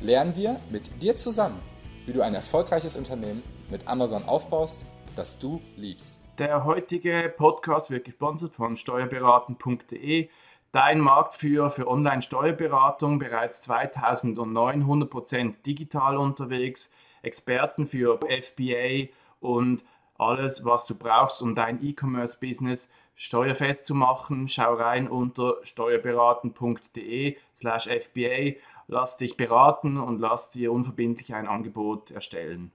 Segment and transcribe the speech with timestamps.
[0.00, 1.58] lernen wir mit dir zusammen,
[2.06, 4.84] wie du ein erfolgreiches Unternehmen mit Amazon aufbaust,
[5.16, 6.20] das du liebst.
[6.38, 10.28] Der heutige Podcast wird gesponsert von steuerberaten.de,
[10.70, 16.90] dein Marktführer für Online-Steuerberatung, bereits 2009 100% digital unterwegs,
[17.22, 19.08] Experten für FBA
[19.40, 19.84] und
[20.16, 24.48] alles, was du brauchst, um dein E-Commerce-Business steuerfest zu machen.
[24.48, 28.54] Schau rein unter steuerberaten.de slash FBA.
[28.90, 32.72] Lass dich beraten und lass dir unverbindlich ein Angebot erstellen.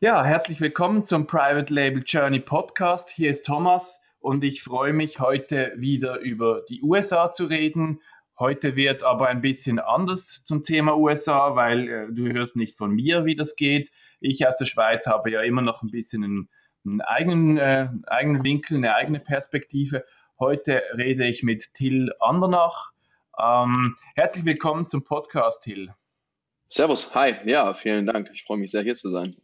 [0.00, 3.10] Ja, herzlich willkommen zum Private Label Journey Podcast.
[3.10, 8.00] Hier ist Thomas und ich freue mich heute wieder über die USA zu reden.
[8.38, 12.90] Heute wird aber ein bisschen anders zum Thema USA, weil äh, du hörst nicht von
[12.90, 13.90] mir, wie das geht.
[14.20, 16.48] Ich aus der Schweiz habe ja immer noch ein bisschen einen,
[16.86, 20.06] einen eigenen, äh, eigenen Winkel, eine eigene Perspektive.
[20.38, 22.91] Heute rede ich mit Till Andernach.
[23.42, 25.92] Ähm, herzlich willkommen zum Podcast, Till.
[26.68, 28.30] Servus, hi, ja, vielen Dank.
[28.32, 29.36] Ich freue mich sehr, hier zu sein.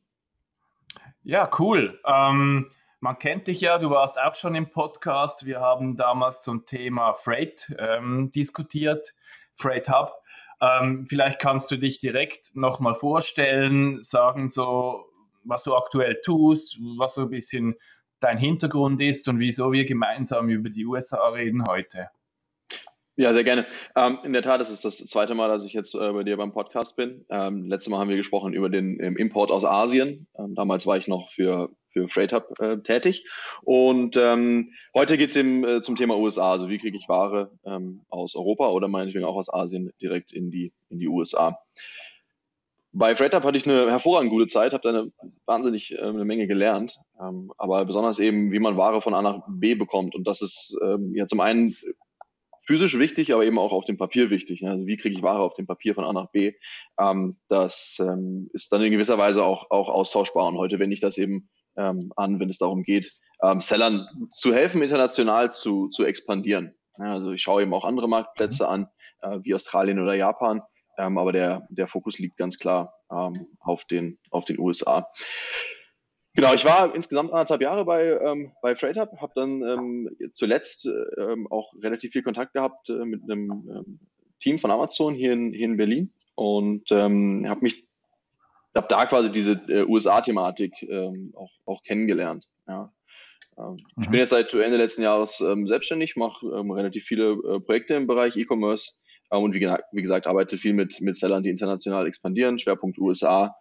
[1.25, 2.01] Ja, cool.
[2.07, 5.47] Ähm, man kennt dich ja, du warst auch schon im Podcast.
[5.47, 9.15] Wir haben damals zum Thema Freight ähm, diskutiert,
[9.57, 10.13] Freight Hub.
[10.61, 15.07] Ähm, vielleicht kannst du dich direkt nochmal vorstellen, sagen so,
[15.43, 17.75] was du aktuell tust, was so ein bisschen
[18.21, 22.11] dein Hintergrund ist und wieso wir gemeinsam über die USA reden heute.
[23.19, 23.67] Ja, sehr gerne.
[23.97, 26.37] Ähm, in der Tat, es ist das zweite Mal, dass ich jetzt äh, bei dir
[26.37, 27.27] beim Podcast bin.
[27.31, 30.29] Ähm, letztes Mal haben wir gesprochen über den ähm, Import aus Asien.
[30.39, 33.27] Ähm, damals war ich noch für, für Freight Hub äh, tätig.
[33.63, 36.53] Und ähm, heute geht es eben äh, zum Thema USA.
[36.53, 40.53] Also wie kriege ich Ware ähm, aus Europa oder meinetwegen auch aus Asien direkt in
[40.53, 41.59] die, in die USA.
[42.93, 45.13] Bei Freight Hub hatte ich eine hervorragend gute Zeit, habe da eine
[45.45, 49.41] wahnsinnig äh, eine Menge gelernt, ähm, aber besonders eben, wie man Ware von A nach
[49.49, 50.15] B bekommt.
[50.15, 51.75] Und das ist ähm, ja zum einen
[52.69, 54.63] physisch wichtig, aber eben auch auf dem Papier wichtig.
[54.67, 56.53] Also wie kriege ich Ware auf dem Papier von A nach B?
[57.01, 60.47] Ähm, das ähm, ist dann in gewisser Weise auch, auch austauschbar.
[60.47, 61.49] Und heute wende ich das eben
[61.79, 66.75] ähm, an, wenn es darum geht, ähm, Sellern zu helfen, international zu, zu expandieren.
[66.99, 68.89] Ja, also ich schaue eben auch andere Marktplätze an,
[69.23, 70.61] äh, wie Australien oder Japan.
[70.99, 75.09] Ähm, aber der, der Fokus liegt ganz klar ähm, auf, den, auf den USA.
[76.35, 80.87] Genau, ich war insgesamt anderthalb Jahre bei, ähm, bei Freight Hub, habe dann ähm, zuletzt
[80.87, 84.01] ähm, auch relativ viel Kontakt gehabt äh, mit einem ähm,
[84.41, 87.89] Team von Amazon hier in, hier in Berlin und ähm, habe mich
[88.77, 92.47] habe da quasi diese äh, USA-Thematik ähm, auch, auch kennengelernt.
[92.69, 92.93] Ja.
[93.59, 94.11] Ähm, Ich Mhm.
[94.13, 98.93] bin jetzt seit Ende letzten Jahres selbstständig, mache relativ viele äh, Projekte im Bereich E-Commerce
[99.31, 99.61] und wie,
[99.93, 103.57] wie gesagt arbeite viel mit, mit Sellern, die international expandieren, Schwerpunkt USA.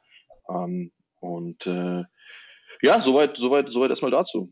[1.19, 2.03] Und äh,
[2.81, 4.51] ja, soweit, soweit, soweit erstmal dazu.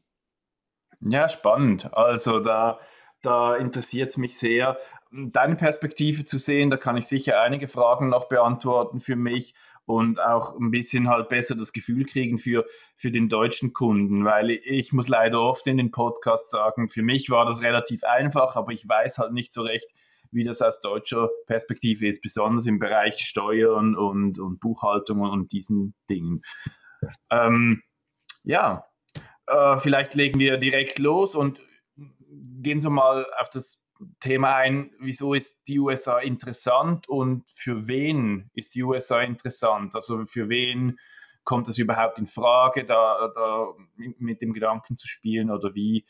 [1.02, 1.94] Ja, spannend.
[1.94, 2.80] Also da,
[3.22, 4.78] da interessiert es mich sehr,
[5.12, 6.70] deine Perspektive zu sehen.
[6.70, 9.54] Da kann ich sicher einige Fragen noch beantworten für mich
[9.86, 12.66] und auch ein bisschen halt besser das Gefühl kriegen für,
[12.96, 17.30] für den deutschen Kunden, weil ich muss leider oft in den Podcasts sagen, für mich
[17.30, 19.88] war das relativ einfach, aber ich weiß halt nicht so recht,
[20.32, 25.94] wie das aus deutscher Perspektive ist, besonders im Bereich Steuern und, und Buchhaltung und diesen
[26.10, 26.42] Dingen.
[27.30, 27.84] Ähm,
[28.46, 28.86] ja,
[29.48, 31.60] äh, vielleicht legen wir direkt los und
[32.62, 33.86] gehen so mal auf das
[34.20, 39.96] Thema ein, wieso ist die USA interessant und für wen ist die USA interessant?
[39.96, 41.00] Also für wen
[41.44, 46.06] kommt es überhaupt in Frage, da, da mit dem Gedanken zu spielen oder wie,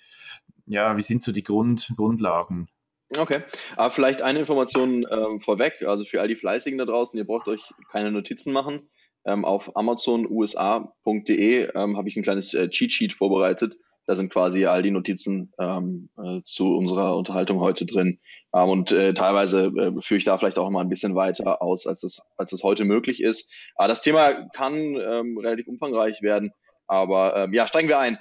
[0.66, 2.70] ja, wie sind so die Grund, Grundlagen?
[3.16, 3.44] Okay,
[3.76, 7.48] aber vielleicht eine Information ähm, vorweg, also für all die Fleißigen da draußen, ihr braucht
[7.48, 8.90] euch keine Notizen machen.
[9.26, 13.78] Ähm, auf amazonusa.de ähm, habe ich ein kleines äh, Cheat Sheet vorbereitet.
[14.08, 18.20] Da sind quasi all die Notizen ähm, äh, zu unserer Unterhaltung heute drin.
[18.54, 21.88] Ähm, und äh, teilweise äh, führe ich da vielleicht auch mal ein bisschen weiter aus,
[21.88, 23.52] als es, als es heute möglich ist.
[23.76, 26.54] Aber das Thema kann ähm, relativ umfangreich werden.
[26.88, 28.20] Aber ähm, ja, steigen wir ein.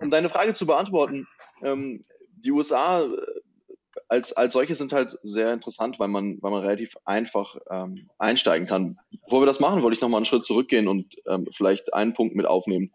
[0.00, 1.26] Um deine Frage zu beantworten,
[1.62, 2.04] ähm,
[2.36, 3.06] die USA äh,
[4.08, 8.66] als, als solche sind halt sehr interessant, weil man, weil man relativ einfach ähm, einsteigen
[8.66, 8.98] kann.
[9.24, 12.34] Bevor wir das machen, wollte ich nochmal einen Schritt zurückgehen und ähm, vielleicht einen Punkt
[12.34, 12.92] mit aufnehmen.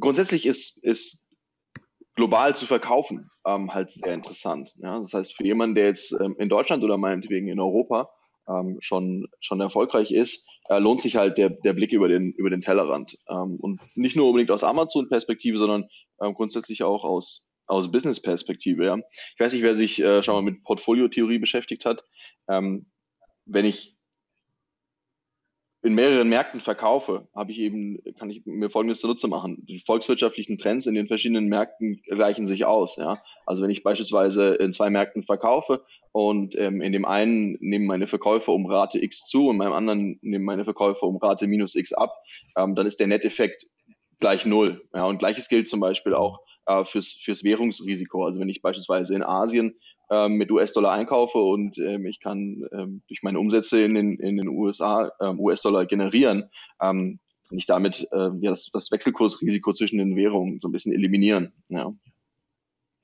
[0.00, 1.28] Grundsätzlich ist, ist
[2.14, 4.74] global zu verkaufen ähm, halt sehr interessant.
[4.78, 4.98] Ja?
[4.98, 8.10] Das heißt, für jemanden, der jetzt ähm, in Deutschland oder meinetwegen in Europa
[8.48, 12.50] ähm, schon, schon erfolgreich ist, äh, lohnt sich halt der, der Blick über den, über
[12.50, 13.18] den Tellerrand.
[13.28, 15.88] Ähm, und nicht nur unbedingt aus Amazon-Perspektive, sondern
[16.18, 18.84] grundsätzlich auch aus, aus Business-Perspektive.
[18.84, 18.96] Ja.
[18.96, 22.02] Ich weiß nicht, wer sich äh, schon mal mit Portfoliotheorie beschäftigt hat.
[22.48, 22.86] Ähm,
[23.44, 23.98] wenn ich
[25.82, 29.64] in mehreren Märkten verkaufe, habe ich eben, kann ich mir folgendes zunutze machen.
[29.66, 32.96] Die volkswirtschaftlichen Trends in den verschiedenen Märkten gleichen sich aus.
[32.96, 33.22] Ja?
[33.46, 38.08] Also wenn ich beispielsweise in zwei Märkten verkaufe und ähm, in dem einen nehmen meine
[38.08, 41.92] Verkäufe um Rate X zu und beim anderen nehmen meine Verkäufe um Rate minus X
[41.92, 42.12] ab,
[42.56, 43.66] ähm, dann ist der Netteffekt
[44.18, 44.84] gleich null.
[44.92, 45.04] Ja?
[45.04, 48.24] Und gleiches gilt zum Beispiel auch äh, fürs, fürs Währungsrisiko.
[48.24, 49.74] Also wenn ich beispielsweise in Asien
[50.10, 54.36] ähm, mit US-Dollar einkaufe und ähm, ich kann ähm, durch meine Umsätze in den, in
[54.36, 56.50] den USA ähm, US-Dollar generieren,
[56.80, 57.18] ähm,
[57.48, 61.52] kann ich damit äh, ja, das, das Wechselkursrisiko zwischen den Währungen so ein bisschen eliminieren.
[61.68, 61.92] Ja.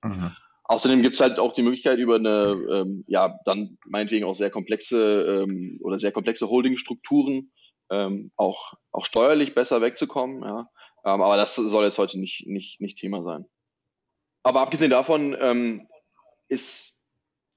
[0.03, 0.33] Mhm.
[0.65, 4.51] Außerdem gibt es halt auch die Möglichkeit, über eine, ähm, ja, dann meinetwegen auch sehr
[4.51, 7.51] komplexe ähm, oder sehr komplexe Holdingstrukturen
[7.91, 10.43] ähm, auch, auch steuerlich besser wegzukommen.
[10.43, 10.71] Ja.
[11.05, 13.47] Ähm, aber das soll jetzt heute nicht, nicht, nicht Thema sein.
[14.45, 15.89] Aber abgesehen davon ähm,
[16.49, 16.99] ist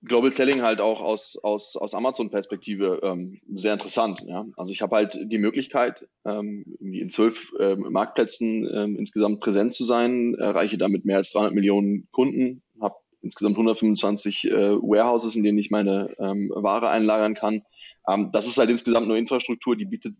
[0.04, 4.24] Global Selling halt auch aus, aus, aus Amazon-Perspektive ähm, sehr interessant.
[4.26, 4.46] Ja?
[4.56, 9.84] Also ich habe halt die Möglichkeit, ähm, in zwölf ähm, Marktplätzen ähm, insgesamt präsent zu
[9.84, 15.58] sein, erreiche damit mehr als 300 Millionen Kunden, habe insgesamt 125 äh, Warehouses, in denen
[15.58, 17.64] ich meine ähm, Ware einlagern kann.
[18.08, 20.16] Ähm, das ist halt insgesamt nur Infrastruktur, die bietet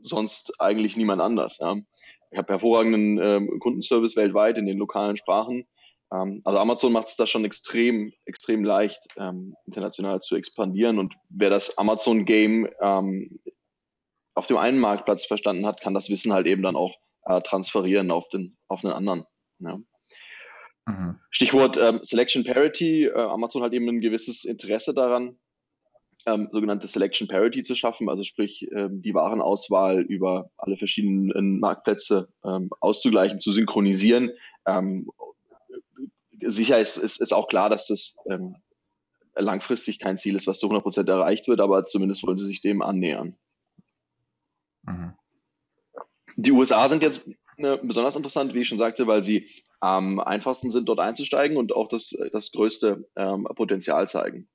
[0.00, 1.58] sonst eigentlich niemand anders.
[1.58, 1.76] Ja?
[2.30, 5.66] Ich habe hervorragenden ähm, Kundenservice weltweit in den lokalen Sprachen
[6.44, 10.98] also Amazon macht es da schon extrem, extrem leicht, ähm, international zu expandieren.
[10.98, 13.40] Und wer das Amazon-Game ähm,
[14.34, 16.94] auf dem einen Marktplatz verstanden hat, kann das Wissen halt eben dann auch
[17.24, 19.24] äh, transferieren auf den, auf einen anderen.
[19.60, 19.80] Ja.
[20.86, 21.18] Mhm.
[21.30, 23.06] Stichwort ähm, Selection Parity.
[23.06, 25.38] Äh, Amazon hat eben ein gewisses Interesse daran,
[26.26, 32.28] ähm, sogenannte Selection Parity zu schaffen, also sprich ähm, die Warenauswahl über alle verschiedenen Marktplätze
[32.44, 34.32] ähm, auszugleichen, zu synchronisieren
[34.66, 35.10] ähm,
[36.44, 38.56] sicher ist, ist, ist auch klar, dass das ähm,
[39.34, 42.60] langfristig kein Ziel ist, was zu 100 Prozent erreicht wird, aber zumindest wollen sie sich
[42.60, 43.36] dem annähern.
[44.82, 45.14] Mhm.
[46.36, 47.28] Die USA sind jetzt
[47.58, 49.48] äh, besonders interessant, wie ich schon sagte, weil sie
[49.80, 54.48] am einfachsten sind, dort einzusteigen und auch das, das größte ähm, Potenzial zeigen.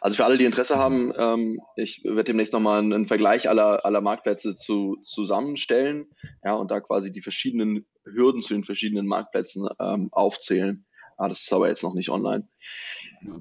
[0.00, 4.00] Also für alle, die Interesse haben, ähm, ich werde demnächst nochmal einen, Vergleich aller, aller
[4.00, 6.10] Marktplätze zu, zusammenstellen
[6.44, 10.86] ja, und da quasi die verschiedenen Hürden zu den verschiedenen Marktplätzen ähm, aufzählen.
[11.16, 12.48] Ah, das ist aber jetzt noch nicht online.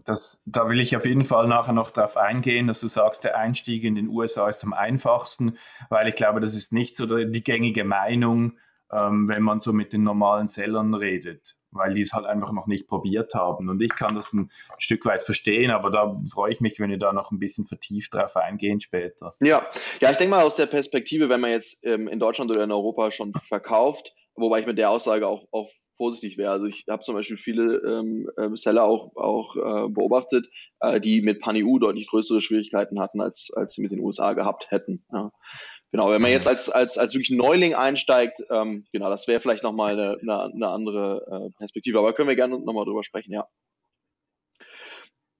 [0.03, 3.37] Das, da will ich auf jeden Fall nachher noch darauf eingehen, dass du sagst, der
[3.37, 5.57] Einstieg in den USA ist am einfachsten,
[5.89, 8.57] weil ich glaube, das ist nicht so die gängige Meinung,
[8.91, 12.67] ähm, wenn man so mit den normalen Sellern redet weil die es halt einfach noch
[12.67, 13.69] nicht probiert haben.
[13.69, 16.99] Und ich kann das ein Stück weit verstehen, aber da freue ich mich, wenn ihr
[16.99, 19.33] da noch ein bisschen vertieft drauf eingehen später.
[19.39, 19.65] Ja,
[20.01, 22.71] ja, ich denke mal aus der Perspektive, wenn man jetzt ähm, in Deutschland oder in
[22.71, 25.69] Europa schon verkauft, wobei ich mit der Aussage auch, auch
[25.99, 26.51] vorsichtig wäre.
[26.51, 30.47] Also ich habe zum Beispiel viele ähm, äh, Seller auch, auch äh, beobachtet,
[30.79, 34.71] äh, die mit PanEU deutlich größere Schwierigkeiten hatten, als, als sie mit den USA gehabt
[34.71, 35.05] hätten.
[35.11, 35.31] Ja.
[35.91, 39.63] Genau, wenn man jetzt als, als, als wirklich Neuling einsteigt, ähm, genau, das wäre vielleicht
[39.63, 43.47] nochmal eine, eine, eine andere äh, Perspektive, aber können wir gerne nochmal drüber sprechen, ja.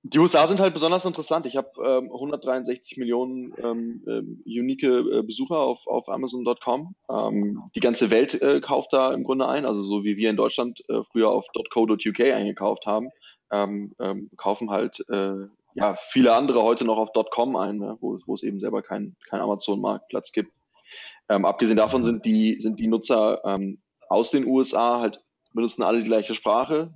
[0.03, 1.45] Die USA sind halt besonders interessant.
[1.45, 6.95] Ich habe ähm, 163 Millionen ähm, ähm, unique äh, Besucher auf, auf Amazon.com.
[7.09, 10.37] Ähm, die ganze Welt äh, kauft da im Grunde ein, also so wie wir in
[10.37, 13.09] Deutschland äh, früher auf .co.uk eingekauft haben,
[13.51, 18.19] ähm, ähm, kaufen halt äh, ja, viele andere heute noch auf .com ein, ne, wo,
[18.25, 20.51] wo es eben selber keinen kein Amazon-Marktplatz gibt.
[21.29, 25.23] Ähm, abgesehen davon sind die, sind die Nutzer ähm, aus den USA halt
[25.53, 26.93] benutzen alle die gleiche Sprache.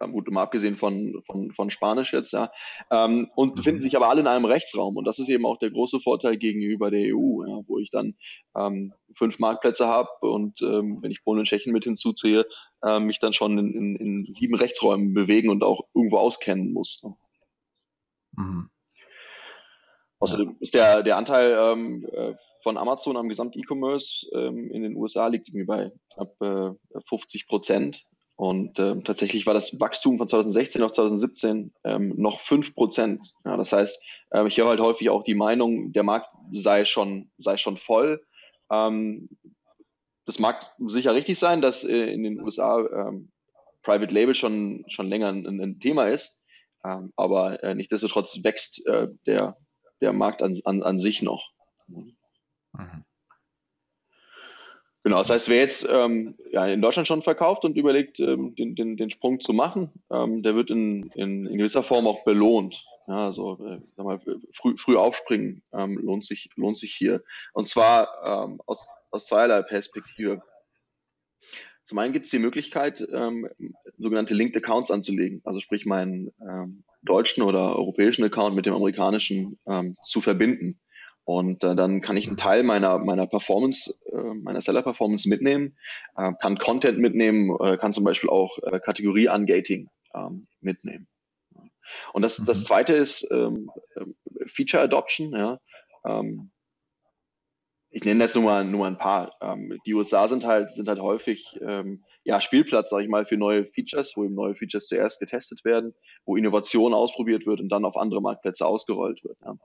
[0.00, 2.52] Ähm, gut, mal abgesehen von, von, von Spanisch jetzt, ja.
[2.90, 4.96] Ähm, und befinden sich aber alle in einem Rechtsraum.
[4.96, 8.14] Und das ist eben auch der große Vorteil gegenüber der EU, ja, wo ich dann
[8.56, 12.46] ähm, fünf Marktplätze habe und ähm, wenn ich Polen und Tschechien mit hinzuziehe,
[12.84, 17.02] äh, mich dann schon in, in, in sieben Rechtsräumen bewegen und auch irgendwo auskennen muss.
[17.02, 17.14] Ne?
[18.38, 18.70] Mhm.
[20.20, 25.28] Außerdem ist der, der Anteil ähm, äh, von Amazon am Gesamt-E-Commerce ähm, in den USA
[25.28, 28.04] liegt irgendwie bei knapp äh, 50 Prozent.
[28.34, 33.34] Und ähm, tatsächlich war das Wachstum von 2016 auf 2017 ähm, noch 5 Prozent.
[33.44, 37.30] Ja, das heißt, äh, ich höre halt häufig auch die Meinung, der Markt sei schon,
[37.38, 38.24] sei schon voll.
[38.70, 39.28] Ähm,
[40.24, 43.30] das mag sicher richtig sein, dass äh, in den USA ähm,
[43.82, 46.37] Private Label schon, schon länger ein, ein Thema ist.
[46.88, 49.54] Ähm, aber äh, nichtsdestotrotz wächst äh, der,
[50.00, 51.50] der Markt an, an, an sich noch.
[51.86, 52.16] Mhm.
[55.04, 58.74] Genau, das heißt, wer jetzt ähm, ja, in Deutschland schon verkauft und überlegt, ähm, den,
[58.74, 62.84] den, den Sprung zu machen, ähm, der wird in, in, in, gewisser Form auch belohnt.
[63.06, 64.20] Ja, also äh, sag mal,
[64.52, 67.22] früh, früh aufspringen ähm, lohnt, sich, lohnt sich hier.
[67.52, 70.42] Und zwar ähm, aus, aus zweierlei Perspektive.
[71.88, 73.48] Zum einen gibt es die Möglichkeit, ähm,
[73.96, 79.58] sogenannte Linked Accounts anzulegen, also sprich meinen ähm, deutschen oder europäischen Account mit dem amerikanischen
[79.66, 80.78] ähm, zu verbinden.
[81.24, 85.78] Und äh, dann kann ich einen Teil meiner, meiner Performance, äh, meiner Seller-Performance mitnehmen,
[86.14, 91.08] äh, kann Content mitnehmen, äh, kann zum Beispiel auch äh, Kategorie-Ungating ähm, mitnehmen.
[92.12, 92.64] Und das, das mhm.
[92.64, 94.14] zweite ist ähm, ähm,
[94.46, 95.32] Feature Adoption.
[95.32, 95.58] Ja.
[96.04, 96.50] Ähm,
[97.90, 99.34] ich nenne jetzt nur mal, nur mal ein paar.
[99.40, 103.38] Ähm, die USA sind halt, sind halt häufig ähm, ja, Spielplatz, sage ich mal, für
[103.38, 105.94] neue Features, wo eben neue Features zuerst getestet werden,
[106.26, 109.38] wo Innovation ausprobiert wird und dann auf andere Marktplätze ausgerollt wird.
[109.40, 109.56] Ja.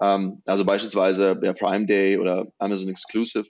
[0.00, 3.46] Ähm, also beispielsweise der Prime Day oder Amazon Exclusive,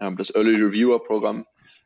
[0.00, 1.44] ähm, das Early Reviewer Programm.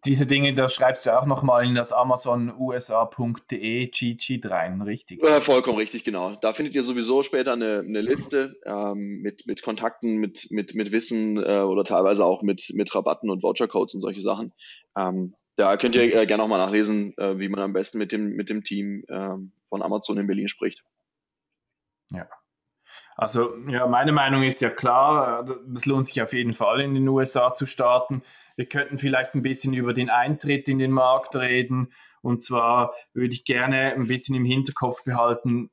[0.04, 5.22] diese Dinge, das schreibst du auch nochmal in das amazonusa.de Cheat rein, richtig?
[5.22, 6.34] Ja, vollkommen richtig, genau.
[6.36, 10.92] Da findet ihr sowieso später eine, eine Liste ähm, mit, mit Kontakten, mit, mit, mit
[10.92, 14.52] Wissen äh, oder teilweise auch mit, mit Rabatten und Vouchercodes und solche Sachen.
[14.96, 18.36] Ähm, da könnt ihr äh, gerne nochmal nachlesen, äh, wie man am besten mit dem,
[18.36, 20.84] mit dem Team ähm, von Amazon in Berlin spricht.
[22.10, 22.28] Ja.
[23.18, 25.44] Also ja, meine Meinung ist ja klar,
[25.74, 28.22] es lohnt sich auf jeden Fall in den USA zu starten.
[28.54, 31.92] Wir könnten vielleicht ein bisschen über den Eintritt in den Markt reden.
[32.22, 35.68] Und zwar würde ich gerne ein bisschen im Hinterkopf behalten,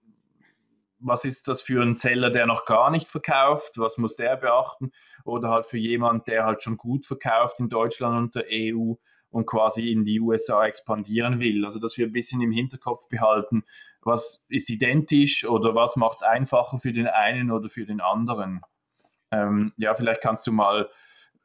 [0.98, 3.78] was ist das für ein Seller, der noch gar nicht verkauft?
[3.78, 4.92] Was muss der beachten?
[5.24, 8.96] Oder halt für jemand, der halt schon gut verkauft in Deutschland und der EU
[9.30, 11.64] und quasi in die USA expandieren will.
[11.64, 13.66] Also, dass wir ein bisschen im Hinterkopf behalten,
[14.06, 18.62] was ist identisch oder was macht es einfacher für den einen oder für den anderen.
[19.32, 20.90] Ähm, ja, vielleicht kannst du mal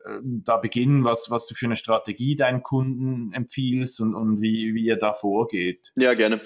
[0.05, 4.75] äh, da beginnen, was, was du für eine Strategie deinen Kunden empfiehlst und, und wie,
[4.75, 5.91] wie ihr da vorgeht.
[5.97, 6.41] Ja, gerne.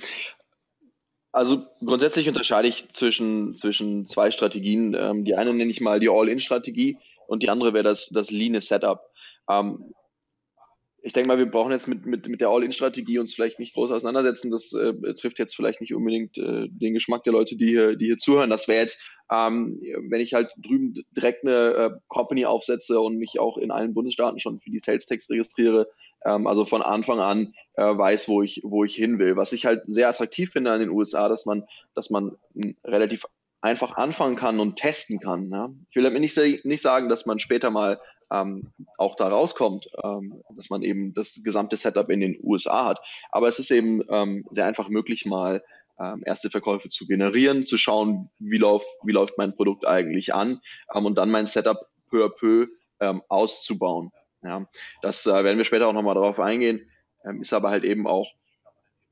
[1.32, 4.94] Also grundsätzlich unterscheide ich zwischen, zwischen zwei Strategien.
[4.96, 8.58] Ähm, die eine nenne ich mal die All-In-Strategie und die andere wäre das, das Lean
[8.60, 9.10] Setup.
[9.50, 9.92] Ähm,
[11.06, 13.90] ich denke mal, wir brauchen jetzt mit, mit, mit der All-In-Strategie uns vielleicht nicht groß
[13.90, 14.50] auseinandersetzen.
[14.50, 18.06] Das äh, trifft jetzt vielleicht nicht unbedingt äh, den Geschmack der Leute, die hier, die
[18.06, 18.48] hier zuhören.
[18.48, 23.38] Das wäre jetzt, ähm, wenn ich halt drüben direkt eine äh, Company aufsetze und mich
[23.38, 25.88] auch in allen Bundesstaaten schon für die Sales-Tax registriere,
[26.24, 29.36] ähm, also von Anfang an äh, weiß, wo ich, wo ich hin will.
[29.36, 32.32] Was ich halt sehr attraktiv finde an den USA, dass man, dass man
[32.82, 33.26] relativ
[33.60, 35.50] einfach anfangen kann und testen kann.
[35.50, 35.70] Ja?
[35.90, 38.00] Ich will damit nicht, nicht sagen, dass man später mal
[38.30, 43.00] ähm, auch da rauskommt, ähm, dass man eben das gesamte Setup in den USA hat.
[43.30, 45.62] Aber es ist eben ähm, sehr einfach möglich, mal
[46.00, 50.60] ähm, erste Verkäufe zu generieren, zu schauen, wie, lauf, wie läuft mein Produkt eigentlich an
[50.94, 51.78] ähm, und dann mein Setup
[52.10, 52.68] peu à peu
[53.00, 54.10] ähm, auszubauen.
[54.42, 54.68] Ja,
[55.02, 56.90] das äh, werden wir später auch nochmal darauf eingehen,
[57.40, 58.30] ist aber halt eben auch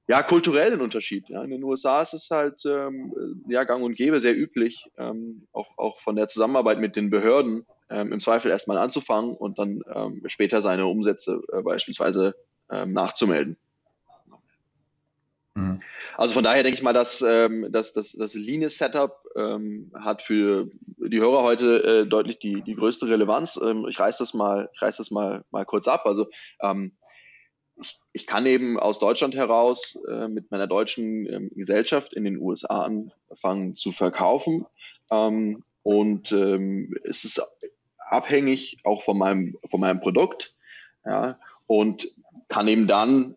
[0.08, 1.28] ja, kulturell ein Unterschied.
[1.28, 1.42] Ja.
[1.42, 5.78] In den USA ist es halt ähm, ja, gang und gäbe, sehr üblich, ähm, auch,
[5.78, 10.22] auch von der Zusammenarbeit mit den Behörden, ähm, im Zweifel erstmal anzufangen und dann ähm,
[10.26, 12.34] später seine Umsätze äh, beispielsweise
[12.70, 13.56] ähm, nachzumelden.
[15.54, 15.80] Mhm.
[16.16, 20.68] Also von daher denke ich mal, dass, ähm, dass, dass das Lean-Setup ähm, hat für
[20.98, 23.60] die Hörer heute äh, deutlich die, die größte Relevanz.
[23.62, 26.06] Ähm, ich reiße das mal, ich reiß das mal, mal kurz ab.
[26.06, 26.26] Also
[27.80, 32.38] ich, ich kann eben aus Deutschland heraus äh, mit meiner deutschen ähm, Gesellschaft in den
[32.38, 34.66] USA anfangen zu verkaufen.
[35.10, 37.42] Ähm, und ähm, es ist
[38.12, 40.54] abhängig auch von meinem, von meinem Produkt.
[41.04, 42.08] Ja, und
[42.48, 43.36] kann eben dann,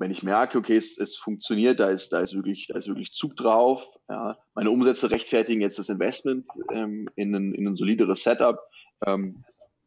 [0.00, 3.12] wenn ich merke, okay, es, es funktioniert, da ist, da ist wirklich, da ist wirklich
[3.12, 8.22] Zug drauf, ja, meine Umsätze rechtfertigen jetzt das Investment ähm, in, ein, in ein solideres
[8.22, 8.58] Setup,
[9.06, 9.44] ähm,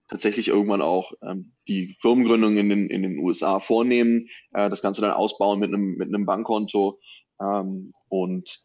[0.07, 5.01] tatsächlich irgendwann auch ähm, die Firmengründung in den, in den USA vornehmen, äh, das Ganze
[5.01, 6.99] dann ausbauen mit einem, mit einem Bankkonto
[7.41, 8.59] ähm, und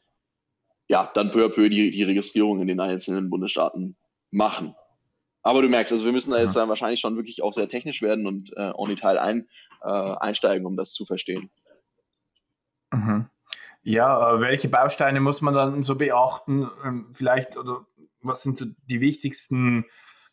[0.88, 3.96] ja, dann peu à peu die, die Registrierung in den einzelnen Bundesstaaten
[4.30, 4.74] machen.
[5.48, 8.02] Aber du merkst, also wir müssen da jetzt dann wahrscheinlich schon wirklich auch sehr technisch
[8.02, 9.48] werden und äh, en Detail ein,
[9.82, 11.48] äh, einsteigen, um das zu verstehen.
[12.92, 13.30] Mhm.
[13.82, 16.68] Ja, äh, welche Bausteine muss man dann so beachten?
[16.84, 17.86] Ähm, vielleicht, oder
[18.20, 19.86] was sind so die wichtigsten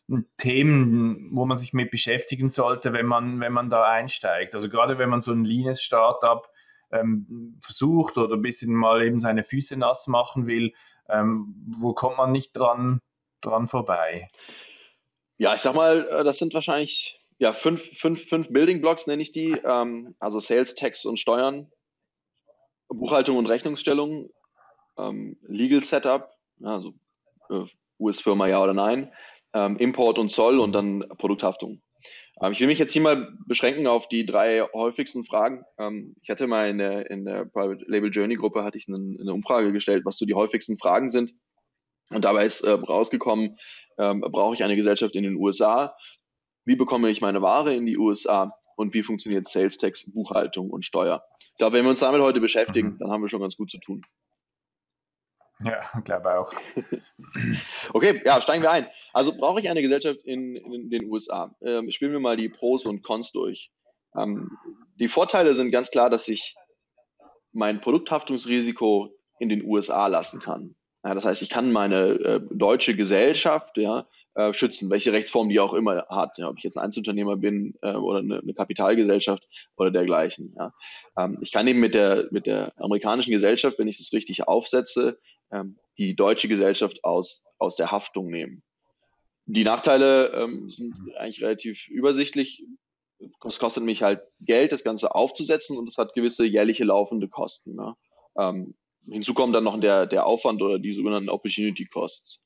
[0.06, 4.54] hm, Themen, wo man sich mit beschäftigen sollte, wenn man, wenn man da einsteigt?
[4.54, 6.46] Also gerade wenn man so ein leanes Startup
[6.92, 10.74] ähm, versucht oder ein bisschen mal eben seine Füße nass machen will,
[11.08, 13.00] ähm, wo kommt man nicht dran,
[13.40, 14.28] dran vorbei?
[15.38, 19.22] Ja, ich sag mal, äh, das sind wahrscheinlich ja, fünf, fünf, fünf Building Blocks nenne
[19.22, 21.70] ich die, ähm, also Sales, Tax und Steuern,
[22.88, 24.30] Buchhaltung und Rechnungsstellung,
[24.98, 26.30] ähm, Legal Setup,
[26.62, 26.94] also
[27.50, 27.64] äh,
[27.98, 29.12] US-Firma ja oder nein,
[29.52, 31.82] ähm, Import und Zoll und dann Produkthaftung.
[32.40, 35.64] Ähm, ich will mich jetzt hier mal beschränken auf die drei häufigsten Fragen.
[35.78, 38.96] Ähm, ich hatte mal in der, in der Private Label Journey Gruppe hatte ich eine,
[38.96, 41.34] eine, Umfrage gestellt, was so die häufigsten Fragen sind.
[42.10, 43.58] Und dabei ist äh, rausgekommen,
[43.98, 45.96] ähm, brauche ich eine Gesellschaft in den USA?
[46.64, 48.56] Wie bekomme ich meine Ware in die USA?
[48.76, 51.24] Und wie funktioniert Sales Tax, Buchhaltung und Steuer?
[51.52, 52.98] Ich glaube, wenn wir uns damit heute beschäftigen, mhm.
[52.98, 54.02] dann haben wir schon ganz gut zu tun.
[55.64, 56.52] Ja, glaube auch.
[57.94, 58.86] okay, ja, steigen wir ein.
[59.14, 61.56] Also brauche ich eine Gesellschaft in, in den USA?
[61.62, 63.70] Ähm, spielen wir mal die Pros und Cons durch.
[64.14, 64.50] Ähm,
[64.96, 66.56] die Vorteile sind ganz klar, dass ich
[67.52, 70.76] mein Produkthaftungsrisiko in den USA lassen kann.
[71.06, 75.60] Ja, das heißt, ich kann meine äh, deutsche Gesellschaft ja, äh, schützen, welche Rechtsform die
[75.60, 76.36] auch immer hat.
[76.36, 79.46] Ja, ob ich jetzt ein Einzelunternehmer bin äh, oder eine, eine, Kapitalgesellschaft
[79.76, 80.52] oder dergleichen.
[80.58, 80.74] Ja.
[81.16, 85.20] Ähm, ich kann eben mit der, mit der amerikanischen Gesellschaft, wenn ich das richtig aufsetze,
[85.52, 88.64] ähm, die deutsche Gesellschaft aus, aus der Haftung nehmen.
[89.44, 92.64] Die Nachteile ähm, sind eigentlich relativ übersichtlich.
[93.46, 97.76] Es kostet mich halt Geld, das Ganze aufzusetzen und es hat gewisse jährliche laufende Kosten.
[97.76, 97.94] Ne?
[99.10, 102.44] Hinzu kommt dann noch der, der Aufwand oder die sogenannten Opportunity Costs.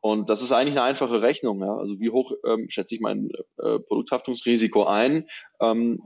[0.00, 1.60] Und das ist eigentlich eine einfache Rechnung.
[1.60, 1.76] Ja?
[1.76, 5.28] Also wie hoch ähm, schätze ich mein äh, Produkthaftungsrisiko ein?
[5.60, 6.02] Ähm,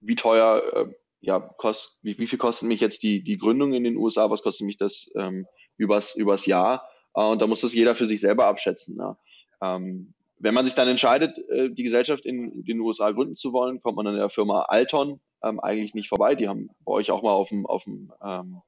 [0.00, 3.84] wie teuer, äh, ja, kost, wie, wie viel kostet mich jetzt die, die Gründung in
[3.84, 4.30] den USA?
[4.30, 6.88] Was kostet mich das ähm, übers, übers Jahr?
[7.14, 8.96] Äh, und da muss das jeder für sich selber abschätzen.
[8.98, 9.18] Ja?
[9.60, 13.80] Ähm, wenn man sich dann entscheidet, äh, die Gesellschaft in den USA gründen zu wollen,
[13.80, 16.34] kommt man an der Firma Alton ähm, eigentlich nicht vorbei.
[16.34, 18.62] Die haben bei euch auch mal auf dem, auf dem ähm,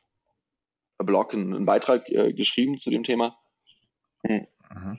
[0.99, 3.37] Blog einen, einen Beitrag äh, geschrieben zu dem Thema.
[4.27, 4.47] Hm.
[4.73, 4.99] Mhm.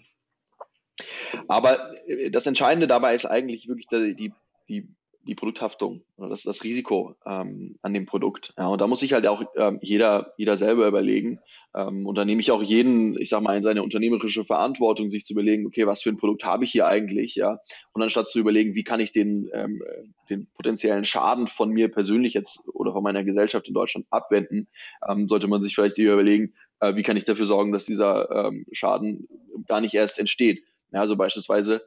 [1.47, 4.33] Aber äh, das Entscheidende dabei ist eigentlich wirklich die, die,
[4.67, 4.87] die
[5.33, 8.53] Produkthaftung oder das, das Risiko ähm, an dem Produkt.
[8.57, 11.39] Ja, und da muss sich halt auch ähm, jeder, jeder selber überlegen.
[11.73, 15.25] Ähm, und da nehme ich auch jeden, ich sag mal, in seine unternehmerische Verantwortung, sich
[15.25, 17.59] zu überlegen, okay, was für ein Produkt habe ich hier eigentlich, ja.
[17.93, 19.81] Und anstatt zu überlegen, wie kann ich den, ähm,
[20.29, 24.67] den potenziellen Schaden von mir persönlich jetzt oder von meiner Gesellschaft in Deutschland abwenden,
[25.09, 28.29] ähm, sollte man sich vielleicht eher überlegen, äh, wie kann ich dafür sorgen, dass dieser
[28.29, 29.27] ähm, Schaden
[29.67, 30.63] gar nicht erst entsteht.
[30.91, 31.81] Ja, also beispielsweise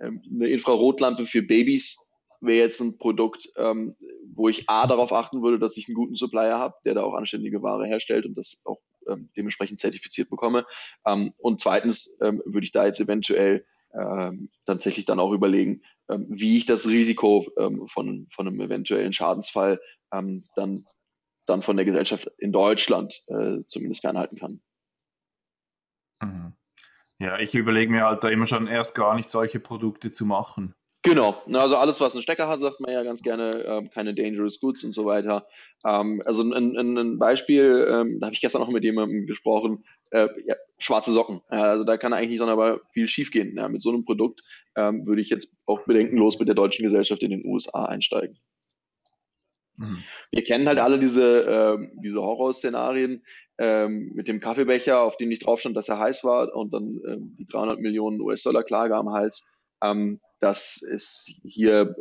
[0.00, 2.01] ähm, eine Infrarotlampe für Babys
[2.42, 3.96] wäre jetzt ein Produkt, ähm,
[4.34, 7.14] wo ich A darauf achten würde, dass ich einen guten Supplier habe, der da auch
[7.14, 10.66] anständige Ware herstellt und das auch ähm, dementsprechend zertifiziert bekomme.
[11.06, 16.26] Ähm, und zweitens ähm, würde ich da jetzt eventuell ähm, tatsächlich dann auch überlegen, ähm,
[16.28, 17.46] wie ich das Risiko
[17.86, 20.44] von, von einem eventuellen Schadensfall dann
[21.46, 24.62] dann von der Gesellschaft in Deutschland äh, zumindest fernhalten kann.
[26.22, 26.52] Mhm.
[27.18, 30.74] Ja, ich überlege mir halt da immer schon erst gar nicht solche Produkte zu machen.
[31.04, 34.60] Genau, also alles, was einen Stecker hat, sagt man ja ganz gerne, äh, keine Dangerous
[34.60, 35.48] Goods und so weiter.
[35.84, 39.84] Ähm, also ein, ein, ein Beispiel, ähm, da habe ich gestern noch mit jemandem gesprochen,
[40.12, 41.40] äh, ja, schwarze Socken.
[41.48, 43.56] Also da kann eigentlich nicht sonderbar viel schiefgehen.
[43.56, 44.42] Ja, mit so einem Produkt
[44.76, 48.38] ähm, würde ich jetzt auch bedenkenlos mit der deutschen Gesellschaft in den USA einsteigen.
[49.76, 50.04] Mhm.
[50.30, 53.24] Wir kennen halt alle diese, äh, diese Horrorszenarien
[53.58, 56.92] ähm, mit dem Kaffeebecher, auf dem nicht drauf stand, dass er heiß war und dann
[57.08, 59.52] ähm, die 300 Millionen US-Dollar Klage am Hals.
[59.82, 61.94] Ähm, das ist hier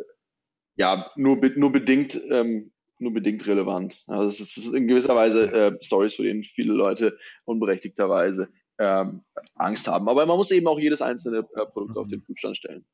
[0.75, 4.03] ja nur, nur bedingt ähm, nur bedingt relevant.
[4.07, 9.23] Also es ist, in gewisser Weise äh, Stories, für denen viele Leute unberechtigterweise ähm,
[9.55, 10.07] Angst haben.
[10.07, 11.97] Aber man muss eben auch jedes einzelne äh, Produkt mhm.
[11.97, 12.85] auf den Prüfstand stellen.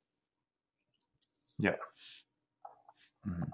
[1.58, 1.76] Ja.
[3.24, 3.54] Mhm.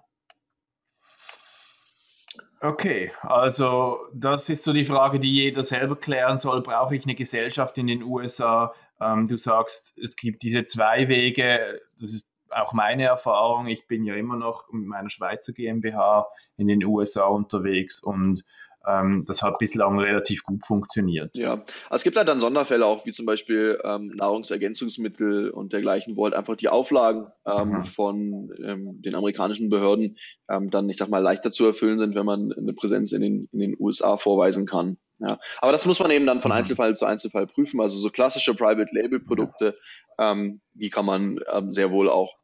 [2.62, 6.62] Okay, also das ist so die Frage, die jeder selber klären soll.
[6.62, 8.74] Brauche ich eine Gesellschaft in den USA?
[9.04, 11.82] Ähm, du sagst, es gibt diese zwei Wege.
[12.00, 13.68] Das ist auch meine Erfahrung.
[13.68, 18.44] Ich bin ja immer noch mit meiner Schweizer GmbH in den USA unterwegs und
[18.88, 21.36] ähm, das hat bislang relativ gut funktioniert.
[21.36, 26.16] Ja, also es gibt halt dann Sonderfälle auch, wie zum Beispiel ähm, Nahrungsergänzungsmittel und dergleichen,
[26.16, 27.84] wo halt einfach die Auflagen ähm, mhm.
[27.86, 30.18] von ähm, den amerikanischen Behörden
[30.50, 33.48] ähm, dann, ich sag mal, leichter zu erfüllen sind, wenn man eine Präsenz in den,
[33.52, 34.98] in den USA vorweisen kann.
[35.20, 36.58] Ja, aber das muss man eben dann von mhm.
[36.58, 37.80] Einzelfall zu Einzelfall prüfen.
[37.80, 39.76] Also so klassische Private Label Produkte,
[40.20, 42.36] ähm, die kann man sehr wohl auch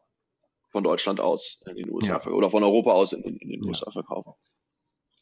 [0.71, 2.31] von Deutschland aus in den USA ja.
[2.31, 3.63] oder von Europa aus in, in den.
[3.63, 4.33] USA verkaufen.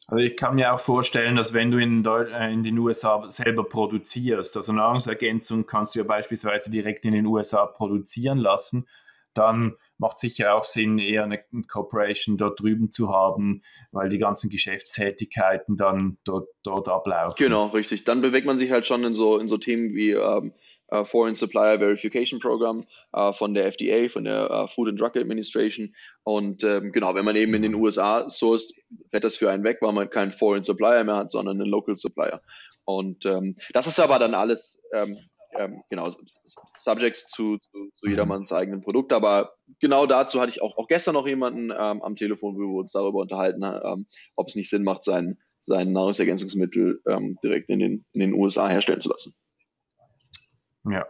[0.08, 3.30] Also ich kann mir auch vorstellen, dass wenn du in, Deu äh, in den USA
[3.30, 8.88] selber produzierst, also Nahrungsergänzung kannst du ja beispielsweise direkt in den USA produzieren lassen,
[9.34, 14.50] dann macht sicher auch Sinn, eher eine Corporation dort drüben zu haben, weil die ganzen
[14.50, 17.36] Geschäftstätigkeiten dann dort, dort ablaufen.
[17.38, 18.06] Genau, richtig.
[18.06, 20.54] Dann bewegt man sich halt schon in so, in so Themen wie ähm,
[20.92, 25.16] uh, Foreign Supplier Verification Program uh, von der FDA, von der uh, Food and Drug
[25.16, 25.96] Administration.
[26.24, 28.74] Und ähm, genau, wenn man eben in den USA sourced,
[29.12, 31.96] fällt das für einen weg, weil man keinen Foreign Supplier mehr hat, sondern einen Local
[31.96, 32.42] Supplier.
[32.86, 35.18] Und ähm, das ist aber dann alles ähm,
[35.58, 36.10] ähm, genau,
[36.78, 39.14] subject zu, zu, zu, jedermanns eigenen Produkt.
[39.14, 42.80] Aber genau dazu hatte ich auch, auch gestern noch jemanden ähm, am Telefon, wo wir
[42.80, 47.80] uns darüber unterhalten, ähm, ob es nicht Sinn macht, sein, sein Nahrungsergänzungsmittel ähm, direkt in
[47.80, 49.34] den, in den USA herstellen zu lassen.
[50.90, 51.06] Ja.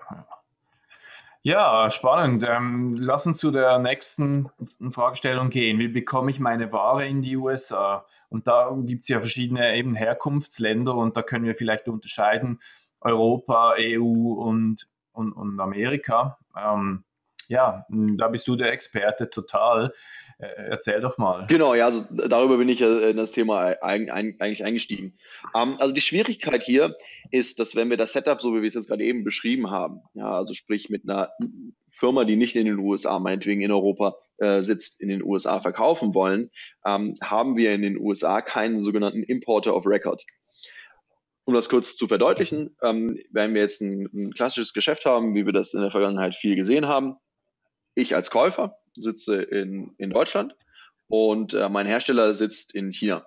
[1.44, 2.44] Ja, spannend.
[2.46, 4.50] Ähm, lass uns zu der nächsten
[4.92, 5.80] Fragestellung gehen.
[5.80, 8.06] Wie bekomme ich meine Ware in die USA?
[8.28, 12.60] Und da gibt es ja verschiedene eben Herkunftsländer und da können wir vielleicht unterscheiden
[13.00, 16.38] Europa, EU und, und, und Amerika.
[16.58, 17.06] Ähm,
[17.48, 19.94] ja, da bist du der Experte total.
[20.40, 21.48] Äh, erzähl doch mal.
[21.48, 25.18] Genau, ja, also darüber bin ich ja in das Thema eigentlich eingestiegen.
[25.56, 26.96] Ähm, also die Schwierigkeit hier
[27.32, 30.02] ist, dass wenn wir das Setup, so wie wir es jetzt gerade eben beschrieben haben,
[30.14, 31.32] ja, also sprich mit einer
[31.90, 36.14] Firma, die nicht in den USA, meinetwegen in Europa äh, sitzt, in den USA verkaufen
[36.14, 36.52] wollen,
[36.86, 40.24] ähm, haben wir in den USA keinen sogenannten Importer of Record.
[41.46, 45.54] Um das kurz zu verdeutlichen, ähm, wenn wir jetzt ein klassisches Geschäft haben, wie wir
[45.54, 47.16] das in der Vergangenheit viel gesehen haben,
[47.96, 50.56] ich als Käufer sitze in, in Deutschland
[51.08, 53.26] und äh, mein Hersteller sitzt in China.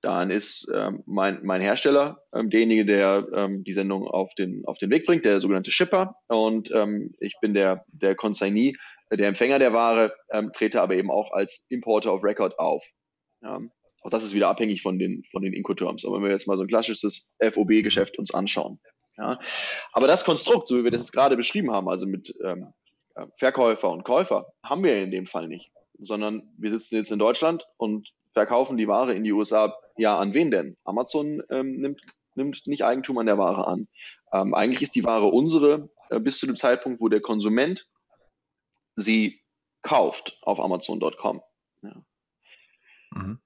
[0.00, 4.76] Dann ist ähm, mein, mein Hersteller ähm, derjenige, der ähm, die Sendung auf den, auf
[4.78, 6.16] den Weg bringt, der sogenannte Shipper.
[6.26, 8.74] Und ähm, ich bin der, der Consignee,
[9.12, 12.84] der Empfänger der Ware, ähm, trete aber eben auch als Importer of Record auf.
[13.42, 13.60] Ja,
[14.02, 16.04] auch das ist wieder abhängig von den, von den Incoterms.
[16.04, 18.80] Aber wenn wir jetzt mal so ein klassisches FOB-Geschäft uns anschauen.
[19.16, 19.38] Ja.
[19.92, 22.66] Aber das Konstrukt, so wie wir das gerade beschrieben haben, also mit ähm, äh,
[23.36, 27.66] Verkäufer und Käufer haben wir in dem Fall nicht, sondern wir sitzen jetzt in Deutschland
[27.76, 29.76] und verkaufen die Ware in die USA.
[29.96, 30.76] Ja, an wen denn?
[30.84, 32.00] Amazon ähm, nimmt,
[32.34, 33.88] nimmt nicht Eigentum an der Ware an.
[34.32, 37.88] Ähm, eigentlich ist die Ware unsere äh, bis zu dem Zeitpunkt, wo der Konsument
[38.96, 39.42] sie
[39.82, 41.42] kauft auf Amazon.com.
[41.82, 42.04] Ja.
[43.10, 43.40] Mhm.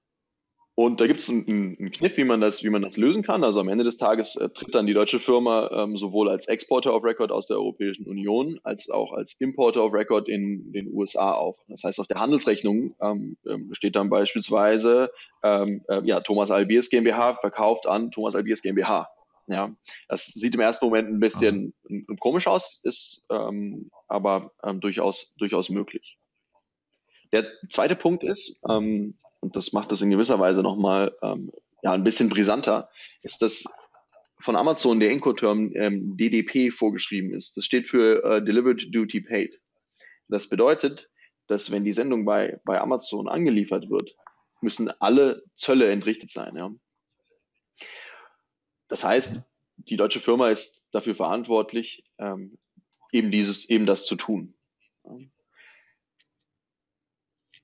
[0.79, 3.43] Und da gibt es einen, einen, Kniff, wie man, das, wie man das lösen kann.
[3.43, 6.93] Also am Ende des Tages äh, tritt dann die deutsche Firma ähm, sowohl als Exporter
[6.93, 11.31] of Record aus der Europäischen Union als auch als Importer of Record in den USA
[11.31, 11.57] auf.
[11.67, 15.09] Das heißt, auf der Handelsrechnung ähm, ähm, steht dann beispielsweise
[15.41, 19.09] ähm, äh, ja, Thomas Albiers GmbH verkauft an Thomas Albiers GmbH.
[19.47, 19.75] Ja,
[20.09, 22.05] das sieht im ersten Moment ein bisschen mhm.
[22.19, 26.19] komisch aus, ist ähm, aber ähm, durchaus, durchaus möglich.
[27.33, 31.51] Der zweite Punkt ist, ähm, und das macht das in gewisser Weise nochmal ähm,
[31.83, 32.89] ja, ein bisschen brisanter,
[33.21, 33.65] ist, dass
[34.39, 37.57] von Amazon der Incoterm ähm, DDP vorgeschrieben ist.
[37.57, 39.61] Das steht für äh, Delivered Duty Paid.
[40.27, 41.09] Das bedeutet,
[41.47, 44.15] dass wenn die Sendung bei, bei Amazon angeliefert wird,
[44.61, 46.55] müssen alle Zölle entrichtet sein.
[46.55, 46.71] Ja?
[48.89, 49.41] Das heißt,
[49.77, 52.57] die deutsche Firma ist dafür verantwortlich, ähm,
[53.11, 54.55] eben dieses, eben das zu tun.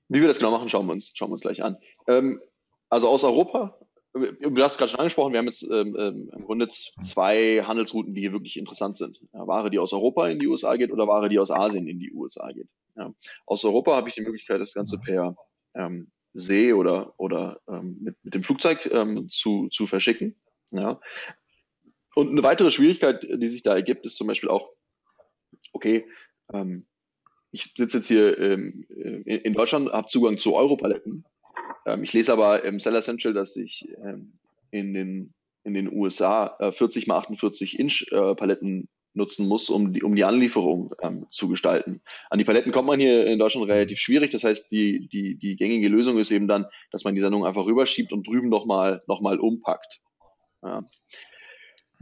[0.08, 1.76] Wie wir das genau machen, schauen wir uns, schauen wir uns gleich an.
[2.06, 2.40] Ähm,
[2.88, 3.78] also aus Europa,
[4.12, 8.14] du hast es gerade schon angesprochen, wir haben jetzt ähm, ähm, im Grunde zwei Handelsrouten,
[8.14, 9.20] die hier wirklich interessant sind.
[9.32, 11.98] Ja, Ware, die aus Europa in die USA geht oder Ware, die aus Asien in
[11.98, 12.68] die USA geht.
[12.96, 13.12] Ja.
[13.46, 15.36] Aus Europa habe ich die Möglichkeit, das Ganze per
[15.74, 20.36] ähm, See oder, oder ähm, mit, mit dem Flugzeug ähm, zu, zu verschicken.
[20.70, 21.00] Ja.
[22.14, 24.70] Und eine weitere Schwierigkeit, die sich da ergibt, ist zum Beispiel auch,
[25.72, 26.06] okay,
[26.52, 26.86] ähm,
[27.54, 28.84] ich sitze jetzt hier ähm,
[29.24, 31.24] in Deutschland, habe Zugang zu Europaletten.
[31.86, 34.32] Ähm, ich lese aber im Seller Central, dass ich ähm,
[34.72, 39.92] in, den, in den USA äh, 40 mal 48 Inch äh, Paletten nutzen muss, um
[39.92, 42.02] die, um die Anlieferung ähm, zu gestalten.
[42.28, 44.30] An die Paletten kommt man hier in Deutschland relativ schwierig.
[44.30, 47.66] Das heißt, die, die, die gängige Lösung ist eben dann, dass man die Sendung einfach
[47.66, 50.00] rüberschiebt und drüben nochmal noch mal umpackt.
[50.64, 50.84] Ja.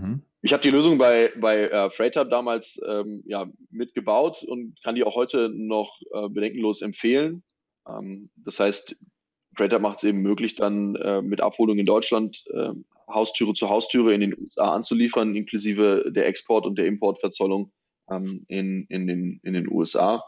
[0.02, 0.22] Mhm.
[0.42, 5.04] Ich habe die Lösung bei, bei äh, FreightHub damals ähm, ja, mitgebaut und kann die
[5.04, 7.44] auch heute noch äh, bedenkenlos empfehlen.
[7.88, 8.98] Ähm, das heißt,
[9.56, 12.70] FreightHub macht es eben möglich, dann äh, mit Abholung in Deutschland äh,
[13.08, 17.70] Haustüre zu Haustüre in den USA anzuliefern, inklusive der Export- und der Importverzollung
[18.10, 20.24] ähm, in, in, den, in den USA.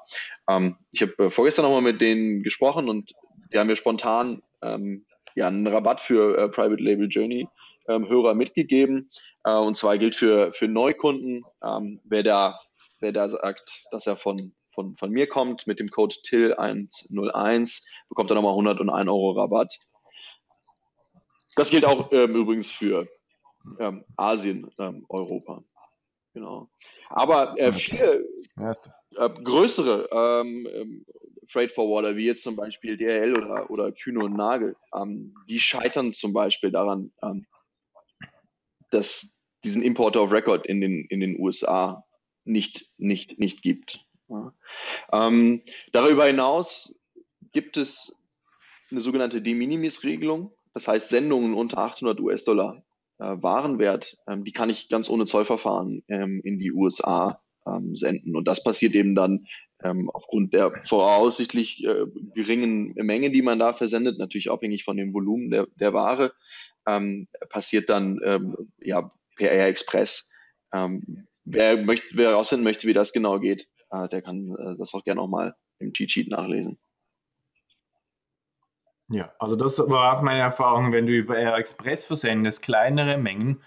[0.49, 3.13] Ähm, ich habe äh, vorgestern nochmal mit denen gesprochen und
[3.53, 7.49] die haben mir spontan ähm, ja, einen Rabatt für äh, Private Label Journey
[7.88, 9.11] ähm, Hörer mitgegeben.
[9.44, 12.61] Äh, und zwar gilt für, für Neukunden, ähm, wer, da,
[13.01, 18.31] wer da sagt, dass er von, von, von mir kommt, mit dem Code TIL101 bekommt
[18.31, 19.79] er nochmal 101 Euro Rabatt.
[21.57, 23.09] Das gilt auch ähm, übrigens für
[23.79, 25.62] ähm, Asien, ähm, Europa.
[26.33, 26.68] Genau.
[27.11, 31.05] Aber äh, viele äh, größere ähm,
[31.49, 36.12] Freight Forwarder, wie jetzt zum Beispiel DHL oder, oder Kühne und Nagel, ähm, die scheitern
[36.12, 37.47] zum Beispiel daran, ähm,
[38.94, 42.04] dass diesen Importer of Record in den, in den USA
[42.44, 44.04] nicht, nicht, nicht gibt.
[44.28, 44.52] Ja.
[45.12, 46.98] Ähm, darüber hinaus
[47.52, 48.16] gibt es
[48.90, 50.52] eine sogenannte De Minimis-Regelung.
[50.72, 52.85] Das heißt, Sendungen unter 800 US-Dollar
[53.18, 58.37] äh, Warenwert, ähm, die kann ich ganz ohne Zollverfahren ähm, in die USA ähm, senden.
[58.37, 59.46] Und das passiert eben dann
[59.83, 65.12] ähm, aufgrund der voraussichtlich äh, geringen Menge, die man da versendet, natürlich abhängig von dem
[65.12, 66.33] Volumen der, der Ware,
[66.87, 70.31] ähm, passiert dann ähm, ja, per Air Express.
[70.73, 74.94] Ähm, wer, möchte, wer herausfinden möchte, wie das genau geht, äh, der kann äh, das
[74.94, 76.79] auch gerne nochmal im Cheat Sheet nachlesen.
[79.09, 83.62] Ja, also das war auch meine Erfahrung, wenn du über Air Express versendest, kleinere Mengen,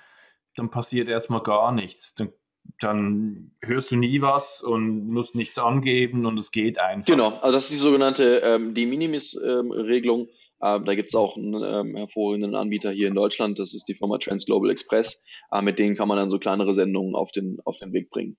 [0.56, 2.16] dann passiert erstmal gar nichts.
[2.16, 2.34] Dann,
[2.80, 7.06] dann hörst du nie was und musst nichts angeben und es geht einfach.
[7.06, 10.22] Genau, also das ist die sogenannte ähm, De Minimis-Regelung.
[10.22, 10.30] Ähm,
[10.62, 13.94] ähm, da gibt es auch einen ähm, hervorragenden Anbieter hier in Deutschland, das ist die
[13.94, 15.26] Firma Trans Global Express.
[15.52, 18.38] Äh, mit denen kann man dann so kleinere Sendungen auf den, auf den Weg bringen.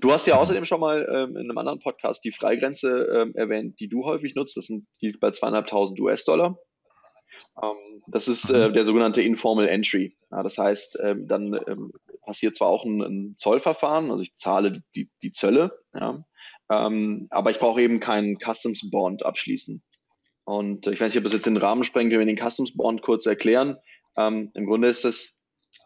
[0.00, 3.78] Du hast ja außerdem schon mal ähm, in einem anderen Podcast die Freigrenze ähm, erwähnt,
[3.78, 4.56] die du häufig nutzt.
[4.56, 6.58] Das sind, liegt bei zweieinhalbtausend US-Dollar.
[7.62, 10.16] Ähm, das ist äh, der sogenannte Informal Entry.
[10.32, 11.92] Ja, das heißt, ähm, dann
[12.26, 16.24] passiert zwar auch ein, ein, Zollverfahren, also ich zahle die, die Zölle, ja,
[16.66, 19.82] aber ich brauche eben keinen Customs Bond abschließen.
[20.44, 23.02] Und ich weiß nicht, ob das jetzt den Rahmen sprengt, wenn wir den Customs Bond
[23.02, 23.78] kurz erklären.
[24.16, 25.40] Ähm, Im Grunde ist das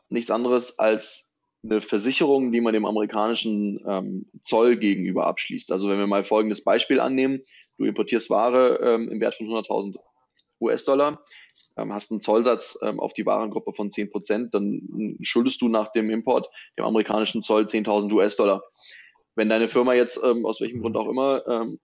[0.08, 1.32] nichts anderes als
[1.64, 5.72] eine Versicherung, die man dem amerikanischen ähm, Zoll gegenüber abschließt.
[5.72, 7.40] Also wenn wir mal folgendes Beispiel annehmen,
[7.78, 9.96] du importierst Ware ähm, im Wert von 100.000
[10.60, 11.22] US-Dollar,
[11.76, 15.92] ähm, hast einen Zollsatz ähm, auf die Warengruppe von 10 Prozent, dann schuldest du nach
[15.92, 18.62] dem Import dem amerikanischen Zoll 10.000 US-Dollar.
[19.34, 21.76] Wenn deine Firma jetzt ähm, aus welchem Grund auch immer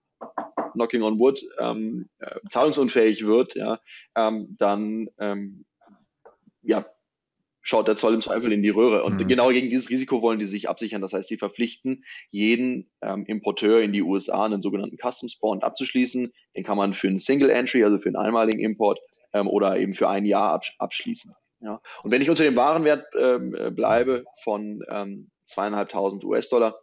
[0.75, 3.79] knocking on wood, ähm, äh, zahlungsunfähig wird, ja,
[4.15, 5.65] ähm, dann ähm,
[6.61, 6.85] ja,
[7.61, 9.03] schaut der Zoll im Zweifel in die Röhre.
[9.03, 9.27] Und mhm.
[9.27, 11.01] genau gegen dieses Risiko wollen die sich absichern.
[11.01, 16.31] Das heißt, sie verpflichten jeden ähm, Importeur in die USA einen sogenannten Customs Bond abzuschließen.
[16.55, 18.99] Den kann man für einen Single Entry, also für einen einmaligen Import
[19.33, 21.33] ähm, oder eben für ein Jahr absch abschließen.
[21.61, 21.81] Ja.
[22.03, 26.79] Und wenn ich unter dem Warenwert ähm, äh, bleibe von ähm, zweieinhalbtausend US-Dollar,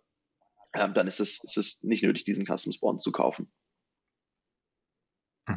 [0.75, 3.53] ähm, dann ist es, ist es nicht nötig, diesen Customs Bond zu kaufen.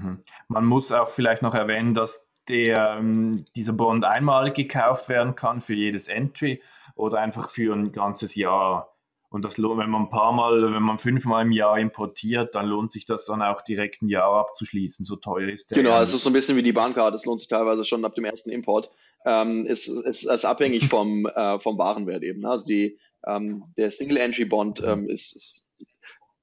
[0.05, 0.23] Mhm.
[0.47, 5.61] Man muss auch vielleicht noch erwähnen, dass der, ähm, dieser Bond einmalig gekauft werden kann
[5.61, 6.61] für jedes Entry
[6.95, 8.91] oder einfach für ein ganzes Jahr.
[9.29, 12.67] Und das lohnt, wenn man ein paar Mal, wenn man fünfmal im Jahr importiert, dann
[12.67, 15.03] lohnt sich das dann auch direkt ein Jahr abzuschließen.
[15.03, 15.81] So teuer ist der.
[15.81, 17.15] Genau, es ist so ein bisschen wie die Bahnkarte.
[17.15, 18.89] Es lohnt sich teilweise schon ab dem ersten Import.
[19.25, 22.41] Ähm, ist, ist, ist abhängig vom, äh, vom Warenwert eben.
[22.41, 22.49] Ne?
[22.49, 25.64] Also die, ähm, der Single-Entry-Bond ähm, ist, ist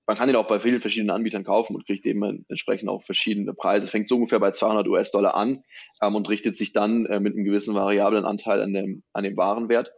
[0.06, 3.54] man kann ihn auch bei vielen verschiedenen Anbietern kaufen und kriegt eben entsprechend auch verschiedene
[3.54, 3.86] Preise.
[3.86, 5.62] Fängt so ungefähr bei 200 US-Dollar an
[6.00, 9.36] ähm, und richtet sich dann äh, mit einem gewissen variablen Anteil an dem, an dem
[9.36, 9.92] Warenwert.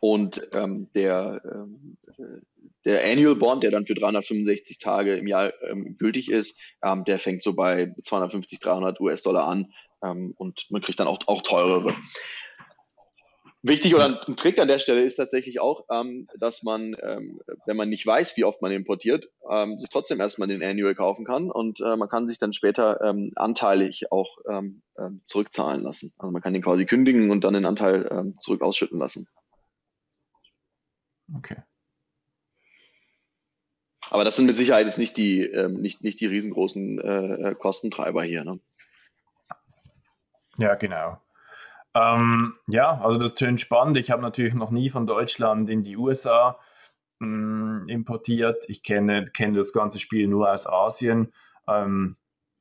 [0.00, 1.96] Und ähm, der, ähm,
[2.84, 7.18] der Annual Bond, der dann für 365 Tage im Jahr ähm, gültig ist, ähm, der
[7.18, 9.72] fängt so bei 250, 300 US-Dollar an
[10.02, 11.94] ähm, und man kriegt dann auch, auch teurere.
[13.62, 17.76] Wichtig oder ein Trick an der Stelle ist tatsächlich auch, ähm, dass man, ähm, wenn
[17.76, 21.50] man nicht weiß, wie oft man importiert, ähm, sich trotzdem erstmal den Annual kaufen kann
[21.50, 26.14] und äh, man kann sich dann später ähm, anteilig auch ähm, äh, zurückzahlen lassen.
[26.16, 29.28] Also man kann den quasi kündigen und dann den Anteil ähm, zurück ausschütten lassen.
[31.36, 31.62] Okay.
[34.10, 37.54] Aber das sind mit Sicherheit jetzt nicht die, ähm, nicht, nicht die riesengroßen äh, äh
[37.54, 38.42] Kostentreiber hier.
[38.42, 38.58] Ne?
[40.56, 41.20] Ja, genau.
[41.94, 43.96] Ähm, ja, also das tönt spannend.
[43.96, 46.58] Ich habe natürlich noch nie von Deutschland in die USA
[47.18, 48.64] mh, hm, importiert.
[48.68, 51.32] Ich kenne, kenne das ganze Spiel nur aus Asien.
[51.68, 52.16] Ähm,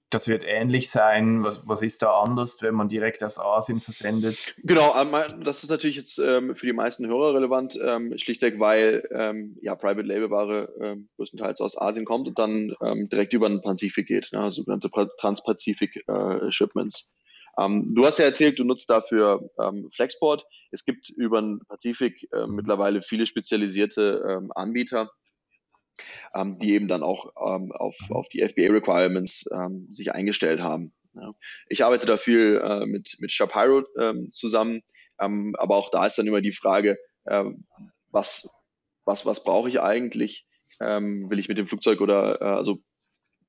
[0.09, 1.43] das wird ähnlich sein.
[1.43, 4.37] Was, was ist da anders, wenn man direkt aus Asien versendet?
[4.63, 5.11] Genau, ähm,
[5.43, 9.75] das ist natürlich jetzt ähm, für die meisten Hörer relevant, ähm, schlichtweg, weil ähm, ja
[9.75, 14.07] Private Label Ware ähm, größtenteils aus Asien kommt und dann ähm, direkt über den Pazifik
[14.07, 17.18] geht, ne, sogenannte Trans-Pazifik äh, Shipments.
[17.59, 20.45] Ähm, du hast ja erzählt, du nutzt dafür ähm, Flexport.
[20.71, 25.11] Es gibt über den Pazifik äh, mittlerweile viele spezialisierte ähm, Anbieter,
[26.33, 30.93] ähm, die eben dann auch ähm, auf, auf die FBA-Requirements ähm, sich eingestellt haben.
[31.13, 31.33] Ja.
[31.67, 33.83] Ich arbeite da viel äh, mit, mit Shapiro
[34.29, 34.81] zusammen,
[35.17, 37.43] aber auch da ist dann immer die Frage, äh,
[38.09, 38.49] was,
[39.03, 40.45] was, was brauche ich eigentlich?
[40.79, 42.79] Will ich mit dem Flugzeug oder äh, also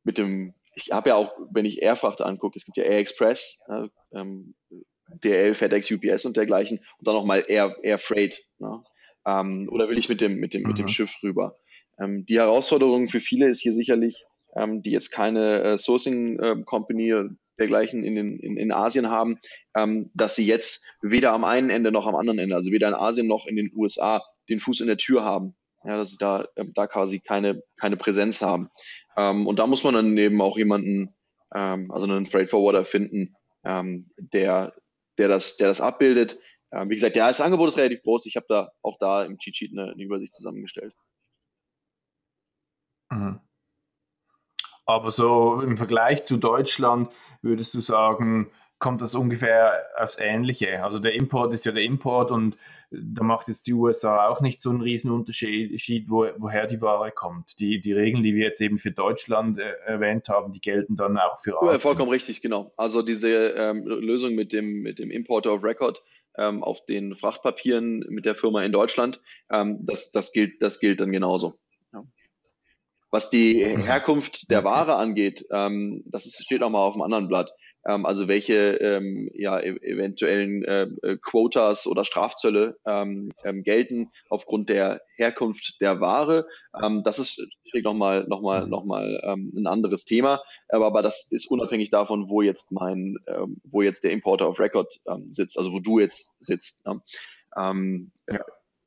[0.03, 3.61] mit dem, ich habe ja auch, wenn ich Airfracht angucke, es gibt ja Air Express,
[3.69, 4.55] äh, ähm,
[5.25, 8.45] DL, FedEx, UPS und dergleichen und dann nochmal Air, Air Freight.
[8.59, 8.83] Ne?
[9.27, 10.69] Ähm, oder will ich mit dem, mit dem, mhm.
[10.69, 10.89] mit dem.
[10.89, 11.59] Schiff rüber?
[11.99, 14.25] Ähm, die Herausforderung für viele ist hier sicherlich,
[14.57, 17.15] ähm, die jetzt keine äh, Sourcing äh, Company
[17.59, 19.39] dergleichen in, den, in, in Asien haben,
[19.77, 22.95] ähm, dass sie jetzt weder am einen Ende noch am anderen Ende, also weder in
[22.95, 25.55] Asien noch in den USA, den Fuß in der Tür haben.
[25.85, 28.71] Ja, dass sie da, äh, da quasi keine, keine Präsenz haben.
[29.17, 31.15] Ähm, und da muss man dann eben auch jemanden,
[31.55, 34.75] ähm, also einen Freight Forwarder finden, ähm, der,
[35.19, 36.39] der, das, der das abbildet.
[36.73, 38.27] Ähm, wie gesagt, ja, das Angebot ist relativ groß.
[38.27, 40.95] Ich habe da auch da im Cheat Sheet eine, eine Übersicht zusammengestellt.
[43.11, 43.41] Mhm.
[44.87, 47.13] Aber so im Vergleich zu Deutschland
[47.43, 50.83] würdest du sagen, kommt das ungefähr aufs Ähnliche.
[50.83, 52.57] Also der Import ist ja der Import und
[52.91, 57.13] da macht jetzt die USA auch nicht so einen riesen Unterschied, wo, woher die Ware
[57.13, 57.61] kommt.
[57.61, 61.17] Die, die Regeln, die wir jetzt eben für Deutschland äh, erwähnt haben, die gelten dann
[61.17, 61.73] auch für Asien.
[61.73, 62.73] Ja, vollkommen richtig, genau.
[62.77, 66.03] Also diese ähm, Lösung mit dem, mit dem Importer of Record
[66.37, 71.01] ähm, auf den Frachtpapieren mit der Firma in Deutschland, ähm, das, das, gilt, das gilt
[71.01, 71.59] dann genauso.
[73.11, 73.83] Was die mhm.
[73.83, 77.53] Herkunft der Ware angeht, ähm, das ist, steht auch mal auf dem anderen Blatt.
[77.87, 84.11] Ähm, also welche ähm, ja, e eventuellen äh, äh, Quotas oder Strafzölle ähm, ähm, gelten
[84.29, 86.47] aufgrund der Herkunft der Ware.
[86.81, 87.43] Ähm, das ist
[87.83, 90.43] nochmal noch mal, noch mal, ähm, ein anderes Thema.
[90.69, 94.61] Aber, aber das ist unabhängig davon, wo jetzt mein, ähm, wo jetzt der Importer of
[94.61, 96.87] Record ähm, sitzt, also wo du jetzt sitzt.
[96.87, 97.01] Ne?
[97.57, 98.41] Ähm, ja.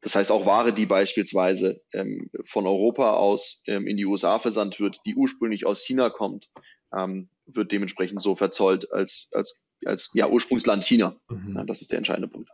[0.04, 4.80] Das heißt auch Ware, die beispielsweise ähm, von Europa aus ähm, in die USA versandt
[4.80, 6.50] wird, die ursprünglich aus China kommt,
[6.94, 11.16] ähm, wird dementsprechend so verzollt als, als, als ja, Ursprungsland China.
[11.30, 11.56] Mhm.
[11.56, 12.50] Ja, das ist der entscheidende Punkt.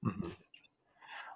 [0.00, 0.32] Mhm.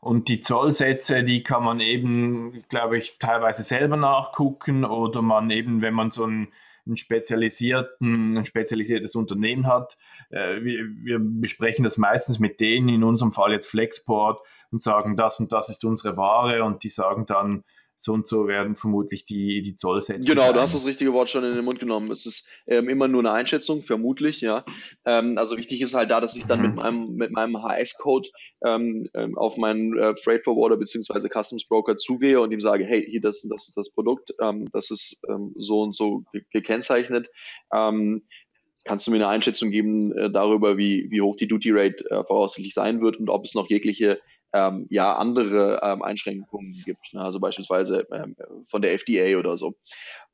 [0.00, 5.82] Und die Zollsätze, die kann man eben, glaube ich, teilweise selber nachgucken oder man eben,
[5.82, 6.48] wenn man so ein
[6.86, 9.96] ein, spezialisierten, ein spezialisiertes Unternehmen hat.
[10.30, 15.16] Äh, wir, wir, besprechen das meistens mit denen, in unserem Fall jetzt Flexport, und sagen,
[15.16, 17.64] das und das ist unsere Ware und die sagen dann,
[17.98, 20.20] so und so werden vermutlich die, die Zollsätze.
[20.20, 20.54] Genau, sein.
[20.54, 22.10] du hast das richtige Wort schon in den Mund genommen.
[22.10, 24.64] Es ist ähm, immer nur eine Einschätzung, vermutlich, ja.
[25.04, 26.66] Ähm, also wichtig ist halt da, dass ich dann mhm.
[26.66, 28.28] mit meinem, mit meinem HS-Code
[28.64, 31.28] ähm, ähm, auf meinen äh, Freight Forwarder bzw.
[31.28, 34.90] Customs Broker zugehe und ihm sage, hey, hier, das, das ist das Produkt, ähm, das
[34.90, 37.30] ist ähm, so und so gekennzeichnet.
[37.70, 42.24] kannst du mir eine Einschätzung geben äh, darüber, wie, wie hoch die Duty Rate äh,
[42.24, 44.20] voraussichtlich sein wird und ob es noch jegliche
[44.56, 47.22] ähm, ja andere ähm, Einschränkungen gibt, ne?
[47.22, 48.36] also beispielsweise ähm,
[48.68, 49.76] von der FDA oder so.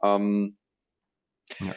[0.02, 0.56] Ähm,
[1.60, 1.74] ja.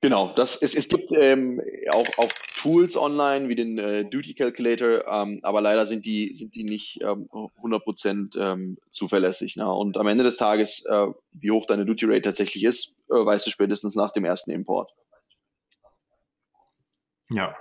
[0.00, 1.60] Genau, das, es, es gibt ähm,
[1.90, 6.54] auch, auch Tools online wie den äh, Duty Calculator, ähm, aber leider sind die, sind
[6.54, 9.56] die nicht ähm, 100% ähm, zuverlässig.
[9.56, 9.68] Ne?
[9.68, 13.46] Und am Ende des Tages, äh, wie hoch deine Duty Rate tatsächlich ist, äh, weißt
[13.46, 14.92] du spätestens nach dem ersten Import.
[17.30, 17.56] Ja,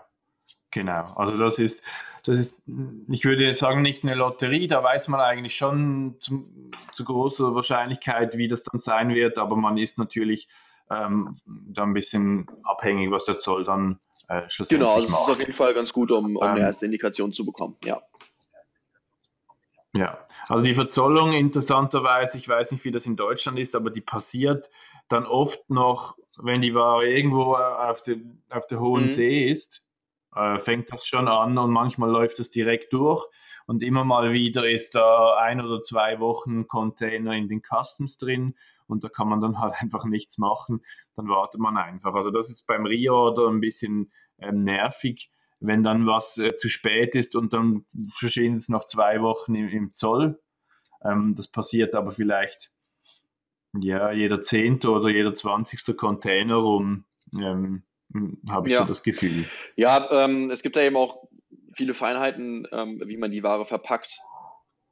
[0.70, 1.14] genau.
[1.16, 1.84] Also das ist,
[2.28, 2.62] das ist,
[3.08, 6.46] ich würde jetzt sagen, nicht eine Lotterie, da weiß man eigentlich schon zu,
[6.92, 10.50] zu großer Wahrscheinlichkeit, wie das dann sein wird, aber man ist natürlich
[10.92, 15.30] ähm, da ein bisschen abhängig, was der Zoll dann äh, schlussendlich Genau, also es ist
[15.30, 18.02] auf jeden Fall ganz gut, um, um ähm, eine erste Indikation zu bekommen, ja.
[19.94, 24.02] Ja, also die Verzollung interessanterweise, ich weiß nicht, wie das in Deutschland ist, aber die
[24.02, 24.70] passiert
[25.08, 29.10] dann oft noch, wenn die Ware irgendwo auf, den, auf der hohen mhm.
[29.12, 29.82] See ist
[30.38, 33.26] äh, fängt das schon an und manchmal läuft das direkt durch.
[33.66, 38.56] Und immer mal wieder ist da ein oder zwei Wochen Container in den Customs drin
[38.88, 40.82] und da kann man dann halt einfach nichts machen.
[41.16, 42.14] Dann wartet man einfach.
[42.14, 47.16] Also das ist beim Reorder ein bisschen ähm, nervig, wenn dann was äh, zu spät
[47.16, 50.40] ist und dann verschwinden es noch zwei Wochen im, im Zoll.
[51.04, 52.72] Ähm, das passiert aber vielleicht
[53.74, 57.06] ja, jeder zehnte oder jeder zwanzigste Container rum.
[57.36, 57.84] Ähm, hm,
[58.50, 58.82] habe ich ja.
[58.82, 59.46] so das Gefühl.
[59.76, 61.28] Ja, ähm, es gibt da eben auch
[61.74, 64.20] viele Feinheiten, ähm, wie man die Ware verpackt.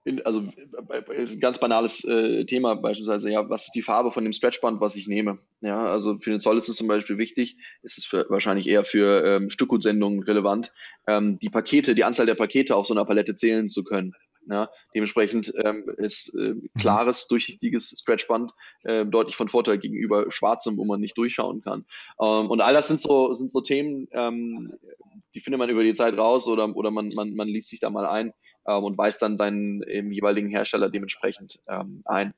[0.04, 0.48] In, also
[0.90, 4.34] äh, ist ein ganz banales äh, Thema beispielsweise, ja, was ist die Farbe von dem
[4.34, 5.40] Stretchband, was ich nehme?
[5.62, 8.84] Ja, also für den Zoll ist es zum Beispiel wichtig, ist es für, wahrscheinlich eher
[8.84, 10.74] für ähm, Stückgutsendungen relevant,
[11.08, 14.14] ähm, die Pakete, die Anzahl der Pakete auf so einer Palette zählen zu können.
[14.48, 18.52] Ja, dementsprechend ähm, ist äh, klares, durchsichtiges Stretchband
[18.84, 21.86] äh, deutlich von Vorteil gegenüber schwarzem, wo man nicht durchschauen kann.
[22.22, 24.74] Ähm, und all das sind so, sind so Themen, ähm,
[25.34, 27.90] die findet man über die Zeit raus oder, oder man, man, man liest sich da
[27.90, 28.34] mal ein
[28.68, 32.34] ähm, und weist dann seinen im jeweiligen Hersteller dementsprechend ähm, ein.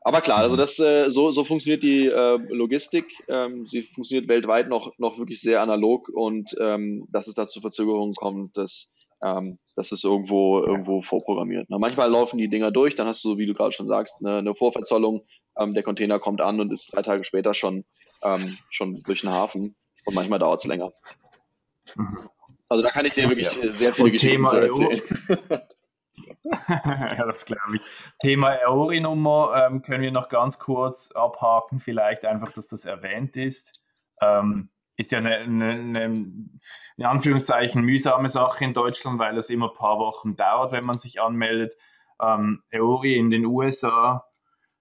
[0.00, 3.06] Aber klar, also das äh, so, so funktioniert die äh, Logistik.
[3.28, 7.60] Ähm, sie funktioniert weltweit noch, noch wirklich sehr analog und ähm, dass es da zu
[7.60, 11.66] Verzögerungen kommt, das, ähm, das ist irgendwo, irgendwo vorprogrammiert.
[11.68, 14.38] Na, manchmal laufen die Dinger durch, dann hast du, wie du gerade schon sagst, eine,
[14.38, 15.26] eine Vorverzollung,
[15.58, 17.84] ähm, der Container kommt an und ist drei Tage später schon,
[18.22, 20.92] ähm, schon durch den Hafen und manchmal dauert es länger.
[21.94, 22.28] Mhm.
[22.68, 23.72] Also da kann ich dir wirklich ja.
[23.72, 25.02] sehr viele und Geschichten Thema erzählen.
[26.68, 27.80] ja, das glaube ich.
[28.18, 33.80] Thema EORI-Nummer ähm, können wir noch ganz kurz abhaken, vielleicht einfach, dass das erwähnt ist.
[34.20, 36.04] Ähm, ist ja eine, eine, eine,
[36.96, 40.98] in Anführungszeichen mühsame Sache in Deutschland, weil es immer ein paar Wochen dauert, wenn man
[40.98, 41.76] sich anmeldet.
[42.20, 44.26] Ähm, EORI in den USA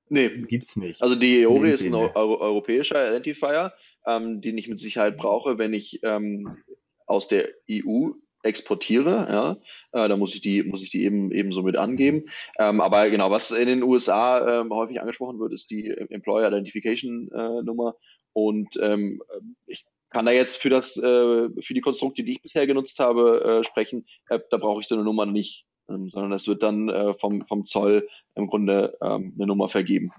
[0.07, 0.29] nee.
[0.29, 1.01] gibt es nicht.
[1.01, 3.73] Also die EORI ist ein Euro europäischer Identifier,
[4.05, 6.63] ähm, den ich mit Sicherheit brauche, wenn ich ähm,
[7.05, 8.11] aus der EU
[8.45, 9.57] exportiere, ja,
[9.91, 12.25] äh, da muss ich die, muss ich die eben ebenso mit angeben.
[12.59, 17.29] Ähm, aber genau, was in den USA ähm, häufig angesprochen wird, ist die Employer Identification
[17.33, 17.95] äh, Nummer.
[18.33, 19.21] Und ähm,
[19.65, 19.85] ich
[20.15, 23.63] kann da jetzt für das, äh, für die Konstrukte, die ich bisher genutzt habe, äh,
[23.65, 24.05] sprechen.
[24.29, 27.45] Äh, da brauche ich so eine Nummer nicht, ähm, sondern es wird dann äh, vom,
[27.45, 30.13] vom Zoll im Grunde ähm, eine Nummer vergeben.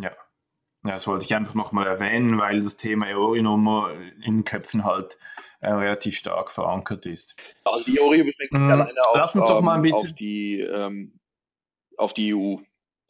[0.00, 0.10] Ja.
[0.84, 3.94] Ja, das wollte ich einfach nochmal erwähnen, weil das Thema EORI-Nummer
[4.24, 5.16] in Köpfen halt
[5.60, 7.36] äh, relativ stark verankert ist.
[7.62, 8.72] Also die EORI beschränkt sich mhm.
[8.72, 11.20] alleine auf, Lass uns doch mal ein bisschen auf die, ähm,
[11.96, 12.56] auf die EU.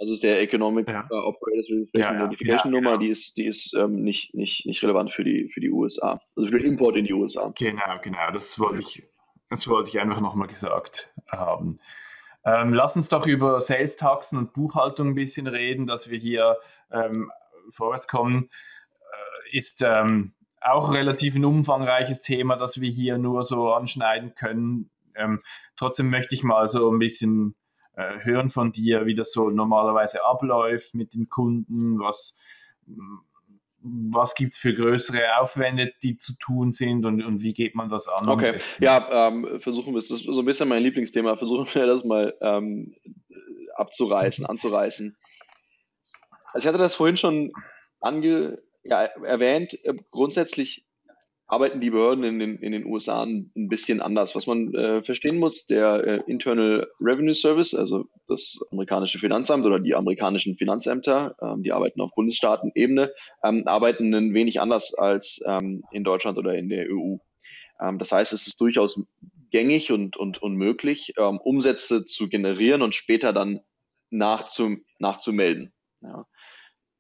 [0.03, 1.07] Also ist der Economic ja.
[1.13, 3.03] uh, Operators Registration ja, Notification ja, Nummer, genau.
[3.03, 6.21] die ist, die ist ähm, nicht, nicht, nicht relevant für die, für die USA.
[6.35, 7.53] Also für den Import in die USA.
[7.57, 8.33] Genau, genau.
[8.33, 9.05] Das wollte ich,
[9.49, 11.79] das wollte ich einfach nochmal gesagt haben.
[12.45, 16.57] Ähm, lass uns doch über Sales-Taxen und Buchhaltung ein bisschen reden, dass wir hier
[16.91, 17.31] ähm,
[17.71, 18.51] vorwärts kommen.
[19.53, 24.91] Äh, ist ähm, auch relativ ein umfangreiches Thema, das wir hier nur so anschneiden können.
[25.15, 25.41] Ähm,
[25.77, 27.55] trotzdem möchte ich mal so ein bisschen
[27.95, 32.35] äh, hören von dir, wie das so normalerweise abläuft mit den Kunden, was,
[33.83, 37.89] was gibt es für größere Aufwände, die zu tun sind und, und wie geht man
[37.89, 38.29] das an?
[38.29, 41.87] Okay, ja, ähm, versuchen wir es, das ist so ein bisschen mein Lieblingsthema, versuchen wir
[41.87, 42.95] das mal ähm,
[43.75, 45.17] abzureißen, anzureißen.
[46.53, 47.53] Also ich hatte das vorhin schon
[48.01, 50.87] ange, ja, erwähnt, äh, grundsätzlich
[51.53, 54.35] arbeiten die Behörden in den, in den USA ein, bisschen anders.
[54.35, 59.79] Was man äh, verstehen muss, der äh, Internal Revenue Service, also das amerikanische Finanzamt oder
[59.79, 63.13] die amerikanischen Finanzämter, ähm, die arbeiten auf Bundesstaatenebene,
[63.45, 67.19] ähm, arbeiten ein wenig anders als ähm, in Deutschland oder in der EU.
[67.79, 69.05] Ähm, das heißt, es ist durchaus
[69.51, 73.61] gängig und, und, und möglich, ähm, Umsätze zu generieren und später dann
[74.09, 75.75] nachzum, nachzumelden.
[76.01, 76.25] Ja.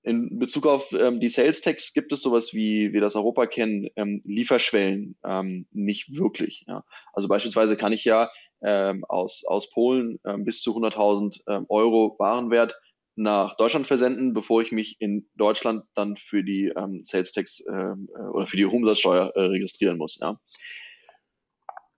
[0.04, 3.88] In Bezug auf ähm, die Sales Tax gibt es sowas wie wir das Europa kennen,
[3.94, 6.64] ähm, Lieferschwellen ähm, nicht wirklich.
[6.66, 6.84] Ja.
[7.12, 8.30] Also beispielsweise kann ich ja
[8.62, 12.80] ähm, aus, aus Polen ähm, bis zu 100.000 ähm, Euro Warenwert
[13.14, 18.08] nach Deutschland versenden, bevor ich mich in Deutschland dann für die ähm, Sales Tax ähm,
[18.14, 20.18] äh, oder für die Umsatzsteuer äh, registrieren muss.
[20.20, 20.40] Ja.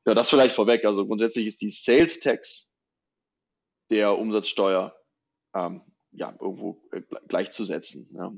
[0.06, 0.84] ja, das vielleicht vorweg.
[0.84, 2.72] Also grundsätzlich ist die Sales Tax
[3.90, 4.94] der Umsatzsteuer
[5.54, 5.82] ähm,
[6.14, 8.08] ja, irgendwo äh, gleichzusetzen.
[8.14, 8.32] Ja.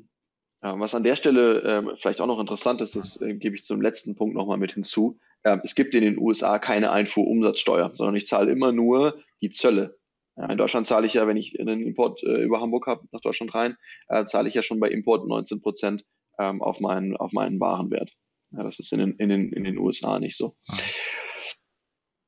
[0.62, 3.62] Ähm, was an der Stelle äh, vielleicht auch noch interessant ist, das äh, gebe ich
[3.62, 5.18] zum letzten Punkt nochmal mit hinzu.
[5.44, 9.98] Ähm, es gibt in den USA keine Einfuhrumsatzsteuer, sondern ich zahle immer nur die Zölle.
[10.36, 13.20] Ja, in Deutschland zahle ich ja, wenn ich einen Import äh, über Hamburg habe, nach
[13.20, 13.76] Deutschland rein,
[14.08, 16.04] äh, zahle ich ja schon bei Import 19 Prozent
[16.38, 18.12] ähm, auf, meinen, auf meinen Warenwert.
[18.50, 20.54] Ja, das ist in den, in, den, in den USA nicht so.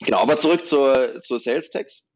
[0.00, 2.06] Genau, aber zurück zur, zur Sales Tax.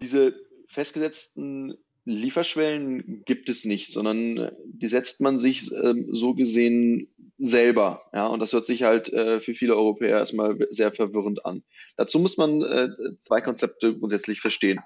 [0.00, 0.34] Diese
[0.68, 8.08] festgesetzten Lieferschwellen gibt es nicht, sondern äh, die setzt man sich ähm, so gesehen selber.
[8.14, 11.64] Ja, und das hört sich halt äh, für viele Europäer erstmal sehr verwirrend an.
[11.96, 12.88] Dazu muss man äh,
[13.18, 14.80] zwei Konzepte grundsätzlich verstehen.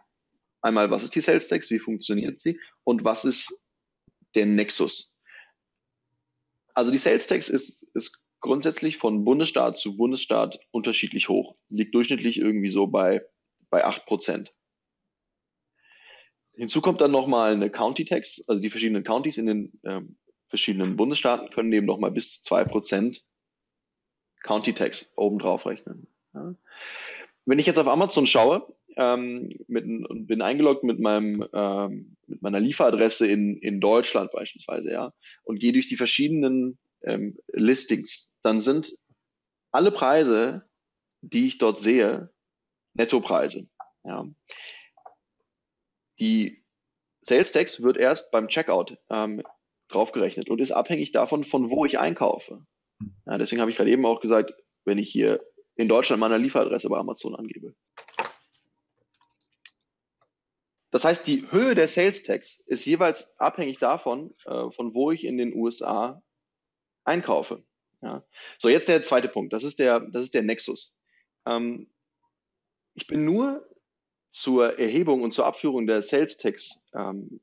[0.63, 3.65] Einmal, was ist die Sales Tax, wie funktioniert sie und was ist
[4.35, 5.15] der Nexus?
[6.75, 11.55] Also die Sales Tax ist, ist grundsätzlich von Bundesstaat zu Bundesstaat unterschiedlich hoch.
[11.69, 13.27] Liegt durchschnittlich irgendwie so bei,
[13.69, 14.55] bei 8 Prozent.
[16.55, 20.01] Hinzu kommt dann nochmal eine County Tax, also die verschiedenen Counties in den äh,
[20.49, 23.21] verschiedenen Bundesstaaten können eben nochmal bis zu 2%
[24.43, 26.07] County Tax obendrauf rechnen.
[26.35, 26.55] Ja.
[27.47, 32.43] Wenn ich jetzt auf Amazon schaue ähm, mit, und bin eingeloggt mit meinem ähm, mit
[32.43, 38.61] meiner Lieferadresse in, in Deutschland beispielsweise, ja, und gehe durch die verschiedenen ähm, Listings, dann
[38.61, 38.93] sind
[39.73, 40.69] alle Preise,
[41.23, 42.31] die ich dort sehe,
[42.95, 43.69] Nettopreise.
[44.05, 44.27] Ja.
[46.21, 46.63] Die
[47.23, 49.43] Sales Tax wird erst beim Checkout ähm,
[49.89, 52.65] draufgerechnet und ist abhängig davon, von wo ich einkaufe.
[53.27, 54.55] Ja, deswegen habe ich gerade eben auch gesagt,
[54.85, 55.43] wenn ich hier
[55.75, 57.75] in Deutschland meine Lieferadresse bei Amazon angebe.
[60.91, 65.25] Das heißt, die Höhe der Sales Tax ist jeweils abhängig davon, äh, von wo ich
[65.25, 66.23] in den USA
[67.05, 67.65] einkaufe.
[68.03, 68.25] Ja.
[68.59, 69.53] So, jetzt der zweite Punkt.
[69.53, 70.99] Das ist der, das ist der Nexus.
[71.47, 71.91] Ähm,
[72.95, 73.70] ich bin nur
[74.31, 77.41] zur Erhebung und zur Abführung der Sales Tax ähm,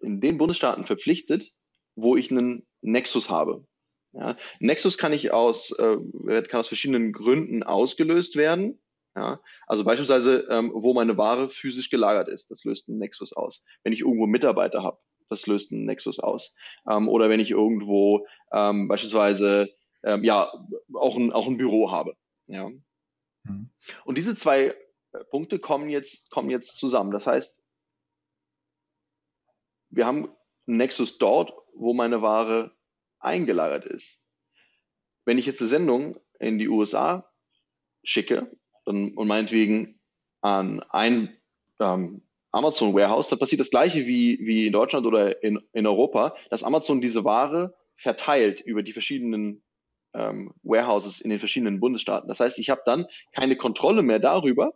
[0.00, 1.52] in den Bundesstaaten verpflichtet,
[1.94, 3.66] wo ich einen Nexus habe.
[4.12, 4.36] Ja.
[4.60, 5.96] Nexus kann ich aus, äh,
[6.42, 8.80] kann aus verschiedenen Gründen ausgelöst werden.
[9.14, 9.40] Ja.
[9.66, 13.64] Also beispielsweise, ähm, wo meine Ware physisch gelagert ist, das löst einen Nexus aus.
[13.82, 16.56] Wenn ich irgendwo Mitarbeiter habe, das löst einen Nexus aus.
[16.88, 19.70] Ähm, oder wenn ich irgendwo ähm, beispielsweise
[20.04, 20.52] ähm, ja
[20.94, 22.16] auch ein, auch ein Büro habe.
[22.46, 22.70] Ja.
[23.44, 23.70] Mhm.
[24.04, 24.74] Und diese zwei
[25.24, 27.10] Punkte kommen jetzt, kommen jetzt zusammen.
[27.10, 27.62] Das heißt,
[29.90, 30.28] wir haben
[30.66, 32.76] einen Nexus dort, wo meine Ware
[33.18, 34.24] eingelagert ist.
[35.24, 37.30] Wenn ich jetzt eine Sendung in die USA
[38.04, 38.50] schicke
[38.84, 40.00] dann, und meinetwegen
[40.40, 41.36] an ein
[41.80, 46.36] ähm, Amazon Warehouse, dann passiert das gleiche wie, wie in Deutschland oder in, in Europa,
[46.50, 49.62] dass Amazon diese Ware verteilt über die verschiedenen
[50.14, 52.28] ähm, Warehouses in den verschiedenen Bundesstaaten.
[52.28, 54.74] Das heißt, ich habe dann keine Kontrolle mehr darüber,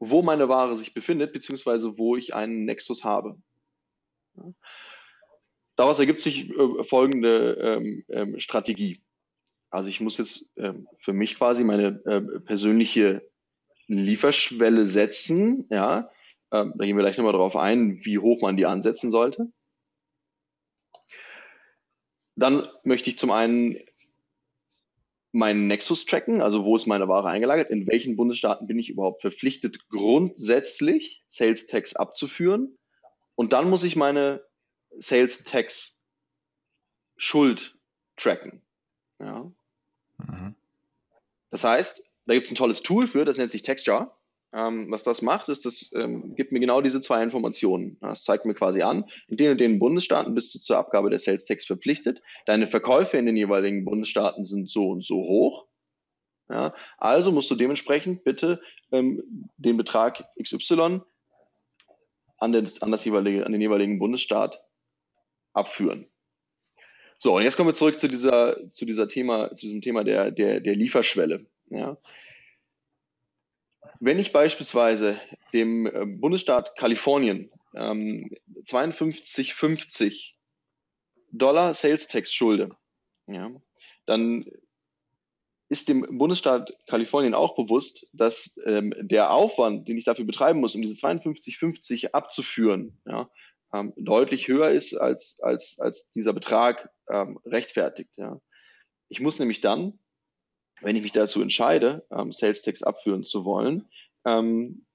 [0.00, 3.36] wo meine Ware sich befindet, beziehungsweise wo ich einen Nexus habe.
[5.76, 9.02] Daraus ergibt sich äh, folgende ähm, ähm, Strategie.
[9.70, 13.22] Also ich muss jetzt ähm, für mich quasi meine äh, persönliche
[13.86, 15.66] Lieferschwelle setzen.
[15.70, 16.10] Ja,
[16.50, 19.52] ähm, da gehen wir gleich nochmal darauf ein, wie hoch man die ansetzen sollte.
[22.36, 23.76] Dann möchte ich zum einen
[25.32, 29.20] meinen Nexus tracken, also wo ist meine Ware eingelagert, in welchen Bundesstaaten bin ich überhaupt
[29.20, 32.76] verpflichtet, grundsätzlich Sales Tax abzuführen.
[33.36, 34.44] Und dann muss ich meine
[34.98, 36.00] Sales Tax
[37.16, 37.78] Schuld
[38.16, 38.62] tracken.
[39.18, 39.50] Ja.
[40.18, 40.54] Mhm.
[41.50, 44.16] Das heißt, da gibt es ein tolles Tool für, das nennt sich Textjar.
[44.52, 47.98] Ähm, was das macht, ist, das ähm, gibt mir genau diese zwei Informationen.
[48.00, 51.20] Das zeigt mir quasi an, in den und den Bundesstaaten bist du zur Abgabe der
[51.20, 52.20] Sales Tax verpflichtet.
[52.46, 55.66] Deine Verkäufe in den jeweiligen Bundesstaaten sind so und so hoch.
[56.48, 59.22] Ja, also musst du dementsprechend bitte ähm,
[59.56, 61.00] den Betrag XY
[62.38, 64.64] an, den, an, das jeweilige, an den jeweiligen Bundesstaat
[65.52, 66.08] abführen.
[67.18, 70.32] So, und jetzt kommen wir zurück zu dieser, zu dieser Thema, zu diesem Thema der,
[70.32, 71.46] der, der Lieferschwelle.
[71.68, 71.98] Ja.
[74.00, 75.20] Wenn ich beispielsweise
[75.52, 78.30] dem äh, Bundesstaat Kalifornien ähm,
[78.64, 80.32] 52,50
[81.32, 82.76] Dollar Sales Tax schulde,
[83.26, 83.50] ja,
[84.06, 84.46] dann
[85.68, 90.74] ist dem Bundesstaat Kalifornien auch bewusst, dass ähm, der Aufwand, den ich dafür betreiben muss,
[90.74, 93.30] um diese 52,50 abzuführen, ja,
[93.72, 98.10] ähm, deutlich höher ist als, als, als dieser Betrag ähm, rechtfertigt.
[98.16, 98.40] Ja.
[99.08, 100.00] Ich muss nämlich dann
[100.80, 103.88] wenn ich mich dazu entscheide, ähm, Sales Tax abführen zu wollen,
[104.24, 104.86] ähm,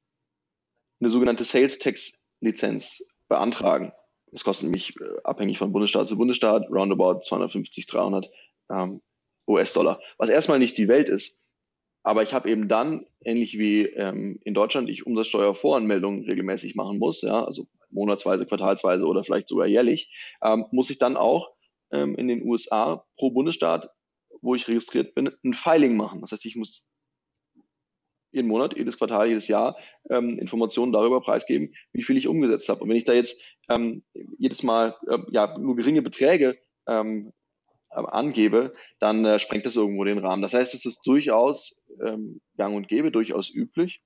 [1.00, 3.92] eine sogenannte Sales Tax Lizenz beantragen.
[4.32, 8.30] Das kostet mich äh, abhängig von Bundesstaat zu Bundesstaat roundabout 250, 300
[8.70, 9.02] ähm,
[9.48, 11.40] US-Dollar, was erstmal nicht die Welt ist.
[12.04, 17.24] Aber ich habe eben dann, ähnlich wie ähm, in Deutschland, ich Umsatzsteuervoranmeldungen regelmäßig machen muss,
[17.24, 20.14] ja, also monatsweise, quartalsweise oder vielleicht sogar jährlich,
[20.44, 21.52] ähm, muss ich dann auch
[21.92, 23.90] ähm, in den USA pro Bundesstaat
[24.46, 26.22] wo ich registriert bin, ein Filing machen.
[26.22, 26.86] Das heißt, ich muss
[28.32, 29.78] jeden Monat, jedes Quartal, jedes Jahr
[30.10, 32.82] ähm, Informationen darüber preisgeben, wie viel ich umgesetzt habe.
[32.82, 34.04] Und wenn ich da jetzt ähm,
[34.38, 37.34] jedes Mal äh, ja, nur geringe Beträge ähm,
[37.90, 40.42] angebe, dann äh, sprengt das irgendwo den Rahmen.
[40.42, 44.02] Das heißt, es ist durchaus ähm, gang und gäbe, durchaus üblich,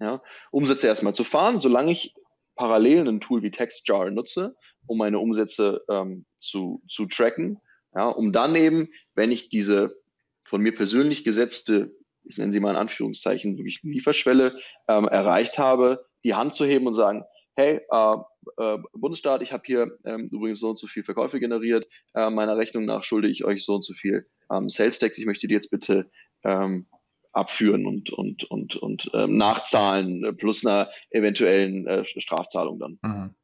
[0.00, 2.14] ja, Umsätze erstmal zu fahren, solange ich
[2.56, 7.60] parallel ein Tool wie TextJar nutze, um meine Umsätze ähm, zu, zu tracken
[7.94, 9.96] ja, um dann eben, wenn ich diese
[10.44, 16.06] von mir persönlich gesetzte, ich nenne sie mal in Anführungszeichen, wirklich Lieferschwelle ähm, erreicht habe,
[16.24, 17.24] die Hand zu heben und sagen,
[17.56, 18.16] hey, äh,
[18.58, 22.56] äh, Bundesstaat, ich habe hier ähm, übrigens so und so viel Verkäufe generiert, äh, meiner
[22.56, 25.54] Rechnung nach schulde ich euch so und so viel ähm, Sales Tax, ich möchte die
[25.54, 26.10] jetzt bitte
[26.42, 26.86] ähm,
[27.32, 32.98] abführen und, und, und, und ähm, nachzahlen, äh, plus einer eventuellen äh, Strafzahlung dann.
[33.02, 33.34] Mhm.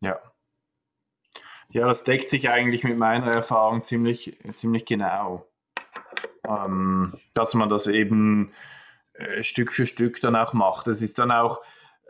[0.00, 0.20] Ja,
[1.74, 5.44] ja, das deckt sich eigentlich mit meiner Erfahrung ziemlich, ziemlich genau.
[6.48, 8.52] Ähm, dass man das eben
[9.14, 10.86] äh, Stück für Stück dann auch macht.
[10.86, 11.62] Es ist dann auch,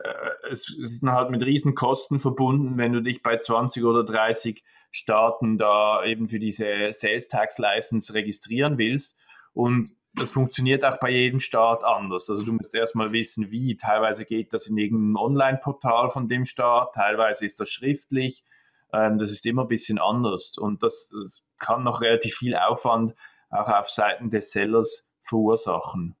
[0.03, 4.03] äh, es ist dann halt mit riesen Kosten verbunden, wenn du dich bei 20 oder
[4.03, 9.17] 30 Staaten da eben für diese Sales Tax License registrieren willst.
[9.51, 12.29] Und das funktioniert auch bei jedem Staat anders.
[12.29, 13.77] Also du musst erstmal wissen, wie.
[13.77, 18.43] Teilweise geht das in irgendeinem Online-Portal von dem Staat, teilweise ist das schriftlich
[18.95, 23.13] Ähm, das ist immer ein bisschen anders und das, das kann noch relativ viel Aufwand
[23.49, 26.15] auch auf Seiten des Sellers verursachen.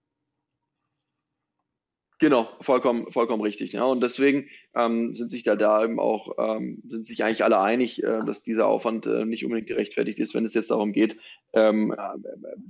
[2.19, 3.73] Genau, vollkommen, vollkommen richtig.
[3.73, 3.83] Ja.
[3.83, 8.01] Und deswegen ähm, sind sich da, da eben auch, ähm, sind sich eigentlich alle einig,
[8.03, 11.17] äh, dass dieser Aufwand äh, nicht unbedingt gerechtfertigt ist, wenn es jetzt darum geht,
[11.53, 11.97] ähm, äh,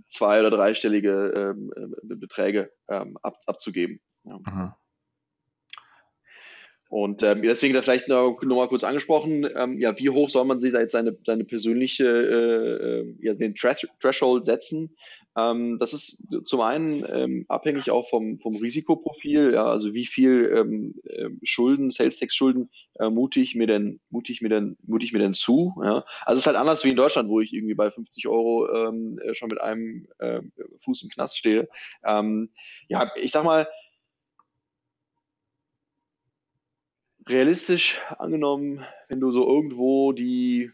[0.08, 3.99] zwei- oder dreistellige ähm, äh, Beträge ähm, ab, abzugeben.
[4.24, 4.39] Ja.
[4.39, 4.74] Mhm.
[6.89, 10.45] Und ähm, deswegen da vielleicht noch, noch mal kurz angesprochen, ähm, ja, wie hoch soll
[10.45, 14.95] man sich da jetzt seine, seine persönliche, äh, äh ja, den Threshold setzen?
[15.38, 20.53] Ähm, das ist zum einen ähm, abhängig auch vom, vom Risikoprofil, ja, also wie viel
[20.55, 22.69] ähm, äh, Schulden, Sales Tax Schulden
[22.99, 25.73] äh, mute ich mir denn, mute ich mir denn, mute ich mir denn zu?
[25.83, 26.05] Ja?
[26.25, 29.19] Also es ist halt anders wie in Deutschland, wo ich irgendwie bei 50 Euro ähm,
[29.19, 30.39] äh, schon mit einem äh,
[30.86, 31.67] Fuß im Knast stehe.
[32.05, 32.51] Ähm,
[32.88, 33.67] ja, ich sag mal,
[37.28, 40.71] realistisch angenommen, wenn du so irgendwo die,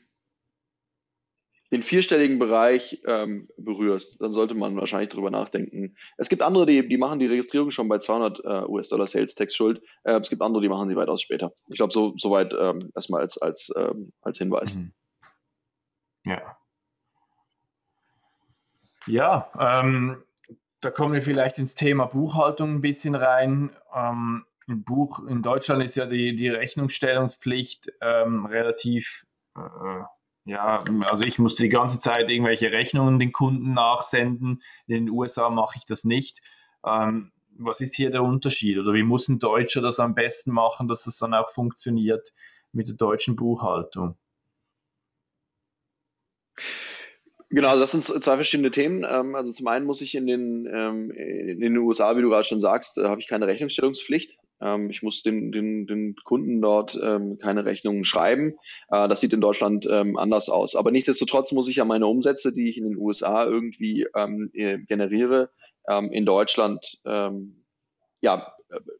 [1.72, 5.96] den vierstelligen Bereich ähm, berührst, dann sollte man wahrscheinlich darüber nachdenken.
[6.18, 9.56] Es gibt andere, die, die machen die Registrierung schon bei 200 äh, US-Dollar Sales Tax
[9.56, 9.82] Schuld.
[10.04, 11.54] Äh, es gibt andere, die machen sie weitaus später.
[11.68, 14.76] Ich glaube, so soweit ähm, erstmal als, als, ähm, als Hinweis.
[14.76, 14.92] Mhm.
[16.26, 16.58] Ja.
[19.08, 20.24] Ja, ähm,
[20.82, 23.76] da kommen wir vielleicht ins Thema Buchhaltung ein bisschen rein.
[23.96, 30.04] Ähm, im Buch in Deutschland ist ja die, die Rechnungsstellungspflicht ähm, relativ, äh,
[30.46, 34.62] ja, also ich muss die ganze Zeit irgendwelche Rechnungen den Kunden nachsenden.
[34.88, 36.42] In den USA mache ich das nicht.
[36.86, 38.78] Ähm, was ist hier der Unterschied?
[38.78, 42.34] Oder wie muss ein Deutscher das am besten machen, dass das dann auch funktioniert
[42.72, 44.18] mit der deutschen Buchhaltung?
[47.50, 49.06] Genau, also das sind zwei verschiedene Themen.
[49.08, 52.46] Ähm, also zum einen muss ich in den, ähm, in den USA, wie du gerade
[52.46, 54.40] schon sagst, äh, habe ich keine Rechnungsstellungspflicht.
[54.62, 57.00] Ähm, ich muss den, den, den Kunden dort
[57.42, 58.56] keine Rechnungen schreiben.
[58.90, 60.76] Äh, das sieht in Deutschland anders aus.
[60.76, 65.50] Aber nichtsdestotrotz muss ich ja meine Umsätze, die ich in den USA irgendwie äh, generiere,
[66.12, 68.54] in Deutschland ja,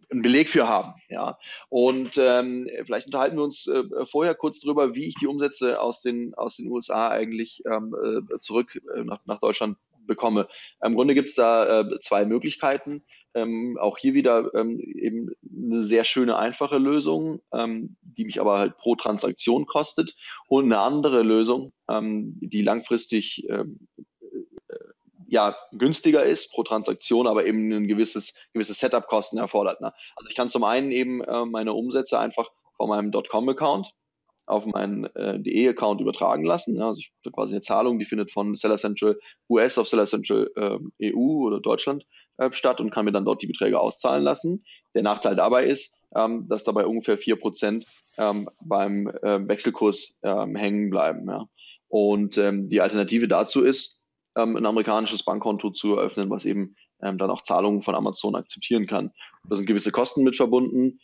[0.10, 0.94] einen Beleg für haben.
[1.10, 1.38] Ja.
[1.70, 6.02] Und ähm, vielleicht unterhalten wir uns äh, vorher kurz darüber, wie ich die Umsätze aus
[6.02, 7.96] den, aus den USA eigentlich ähm,
[8.30, 10.48] äh, zurück äh, nach, nach Deutschland bekomme.
[10.84, 13.04] Im Grunde gibt es da äh, zwei Möglichkeiten.
[13.34, 18.60] Ähm, auch hier wieder ähm, eben eine sehr schöne, einfache Lösung, ähm, die mich aber
[18.60, 20.16] halt pro Transaktion kostet
[20.48, 23.88] und eine andere Lösung, ähm, die langfristig ähm,
[25.32, 29.80] ja günstiger ist pro Transaktion, aber eben ein gewisses, gewisse Setup-Kosten erfordert.
[29.80, 29.94] Ne?
[30.18, 33.94] Also ich kann zum einen eben äh, meine Umsätze einfach von meinem .com-Account
[34.52, 36.76] auf meinen äh, DE-Account übertragen lassen.
[36.76, 36.86] Ne?
[36.86, 40.50] Also ich habe quasi eine Zahlung, die findet von Seller Central US auf Seller Central
[40.56, 42.06] äh, EU oder Deutschland
[42.38, 44.64] äh, statt und kann mir dann dort die Beträge auszahlen lassen.
[44.94, 47.86] Der Nachteil dabei ist, ähm, dass dabei ungefähr 4%
[48.18, 51.28] ähm, beim äh, Wechselkurs ähm, hängen bleiben.
[51.28, 51.48] Ja?
[51.88, 54.02] Und ähm, die Alternative dazu ist,
[54.36, 58.86] ähm, ein amerikanisches Bankkonto zu eröffnen, was eben ähm, dann auch Zahlungen von Amazon akzeptieren
[58.86, 59.12] kann.
[59.48, 61.00] Da sind gewisse Kosten mit verbunden,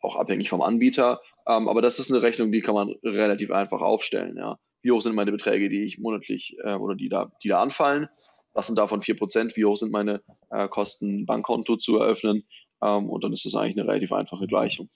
[0.00, 1.20] auch abhängig vom Anbieter.
[1.46, 4.36] Ähm, aber das ist eine Rechnung, die kann man relativ einfach aufstellen.
[4.36, 4.58] Ja.
[4.82, 8.08] Wie hoch sind meine Beträge, die ich monatlich äh, oder die da, die da anfallen?
[8.52, 9.56] Was sind davon 4%?
[9.56, 12.44] Wie hoch sind meine äh, Kosten, Bankkonto zu eröffnen?
[12.82, 14.90] Ähm, und dann ist das eigentlich eine relativ einfache Gleichung.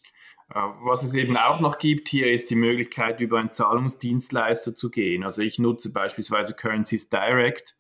[0.51, 4.91] Äh, was es eben auch noch gibt hier, ist die Möglichkeit, über einen Zahlungsdienstleister zu
[4.91, 5.25] gehen.
[5.25, 7.77] Also ich nutze beispielsweise Currencies Direct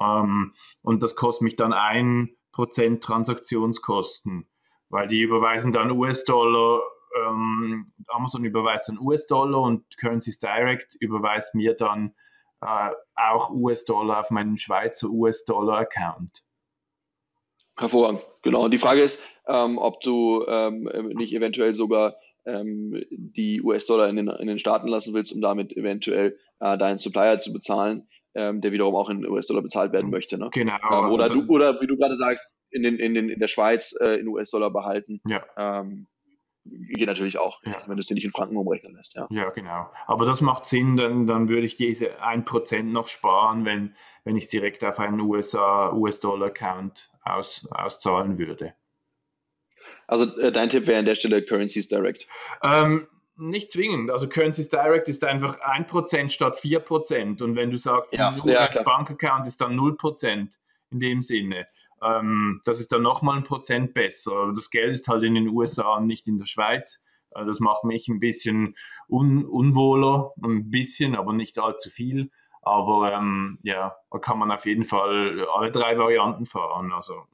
[0.00, 4.46] ähm, und das kostet mich dann ein Prozent Transaktionskosten,
[4.88, 6.82] weil die überweisen dann US-Dollar,
[7.14, 12.14] ähm, Amazon überweist dann US-Dollar und Currencies Direct überweist mir dann
[12.60, 16.44] äh, auch US-Dollar auf meinen Schweizer US-Dollar-Account.
[17.76, 18.64] Hervorragend, genau.
[18.64, 24.16] Und die Frage ist, ähm, ob du ähm, nicht eventuell sogar ähm, die US-Dollar in
[24.16, 28.60] den, in den Staaten lassen willst, um damit eventuell äh, deinen Supplier zu bezahlen, ähm,
[28.60, 30.38] der wiederum auch in US-Dollar bezahlt werden möchte.
[30.38, 30.50] Ne?
[30.52, 30.74] Genau.
[30.74, 33.48] Ähm, oder, also du, oder wie du gerade sagst, in, den, in, den, in der
[33.48, 35.20] Schweiz äh, in US-Dollar behalten.
[35.26, 35.44] Ja.
[35.56, 36.06] Ähm,
[36.64, 37.82] geht natürlich auch, ja.
[37.86, 39.14] wenn du es dir nicht in Franken umrechnen lässt.
[39.14, 39.26] Ja.
[39.30, 39.90] ja, genau.
[40.06, 43.94] Aber das macht Sinn, dann, dann würde ich diese 1% noch sparen, wenn,
[44.24, 48.74] wenn ich es direkt auf einen US-Dollar-Account aus, auszahlen würde.
[50.06, 52.26] Also äh, dein Tipp wäre an der Stelle Currencies Direct.
[52.62, 53.06] Ähm,
[53.36, 54.10] nicht zwingend.
[54.10, 57.42] Also Currencies Direct ist einfach 1% statt 4%.
[57.42, 60.56] Und wenn du sagst, ja, nur ja, Bankaccount ist dann 0%
[60.90, 61.66] in dem Sinne.
[62.04, 64.52] Ähm, das ist dann nochmal ein Prozent besser.
[64.54, 67.02] Das Geld ist halt in den USA und nicht in der Schweiz.
[67.30, 68.76] Äh, das macht mich ein bisschen
[69.08, 72.30] un unwohler, ein bisschen, aber nicht allzu viel.
[72.62, 76.92] Aber ähm, ja, da kann man auf jeden Fall alle drei Varianten fahren.
[76.92, 77.24] Also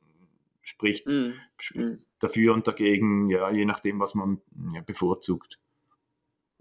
[0.62, 1.32] spricht, mm.
[1.58, 4.40] spricht dafür und dagegen, ja, je nachdem, was man
[4.72, 5.58] ja, bevorzugt.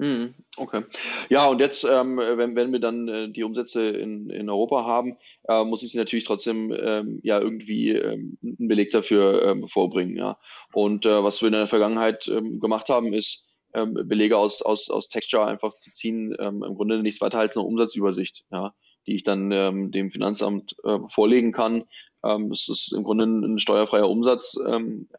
[0.02, 0.84] Mhm, okay.
[1.28, 5.18] Ja, und jetzt, ähm, wenn, wenn wir dann äh, die Umsätze in, in Europa haben,
[5.50, 10.16] äh, muss ich sie natürlich trotzdem ähm, ja irgendwie ähm, einen Beleg dafür ähm, vorbringen.
[10.16, 10.40] Ja.
[10.72, 14.90] Und äh, was wir in der Vergangenheit ähm, gemacht haben, ist ähm, Belege aus, aus,
[14.90, 18.74] aus Texture einfach zu ziehen, ähm, im Grunde nichts weiter als eine Umsatzübersicht, ja,
[19.06, 21.84] die ich dann ähm, dem Finanzamt äh, vorlegen kann.
[22.24, 25.10] Ähm, es ist im Grunde ein steuerfreier Umsatz ähm,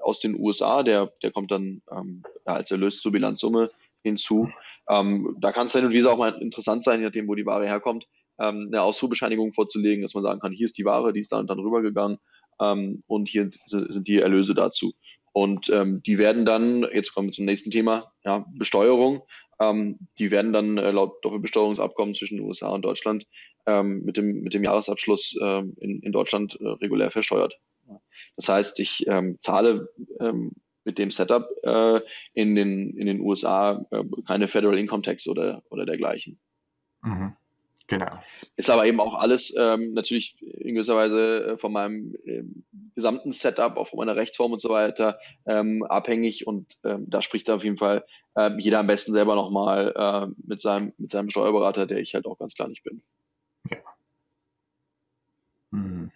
[0.00, 3.70] aus den USA, der, der kommt dann ähm, ja, als Erlös zur Bilanzsumme
[4.06, 4.48] hinzu.
[4.88, 7.46] Ähm, da kann es hin und wieder auch mal interessant sein, je nachdem, wo die
[7.46, 8.06] Ware herkommt,
[8.38, 11.40] ähm, eine Ausfuhrbescheinigung vorzulegen, dass man sagen kann, hier ist die Ware, die ist dann
[11.40, 12.18] und dann rübergegangen
[12.60, 14.92] ähm, und hier sind die Erlöse dazu.
[15.32, 19.22] Und ähm, die werden dann, jetzt kommen wir zum nächsten Thema, ja, Besteuerung,
[19.60, 23.26] ähm, die werden dann äh, laut Doppelbesteuerungsabkommen zwischen den USA und Deutschland
[23.66, 27.58] ähm, mit, dem, mit dem Jahresabschluss ähm, in, in Deutschland äh, regulär versteuert.
[28.36, 29.88] Das heißt, ich ähm, zahle
[30.20, 30.52] ähm,
[30.86, 32.00] mit dem Setup äh,
[32.32, 36.38] in, den, in den USA äh, keine Federal Income Tax oder, oder dergleichen.
[37.02, 37.36] Mhm.
[37.88, 38.20] Genau.
[38.56, 42.42] Ist aber eben auch alles ähm, natürlich in gewisser Weise äh, von meinem äh,
[42.96, 47.48] gesamten Setup, auch von meiner Rechtsform und so weiter ähm, abhängig und ähm, da spricht
[47.48, 51.86] auf jeden Fall äh, jeder am besten selber nochmal äh, mit, seinem, mit seinem Steuerberater,
[51.86, 53.02] der ich halt auch ganz klar nicht bin.
[53.70, 53.78] Ja.
[55.70, 56.10] Hm.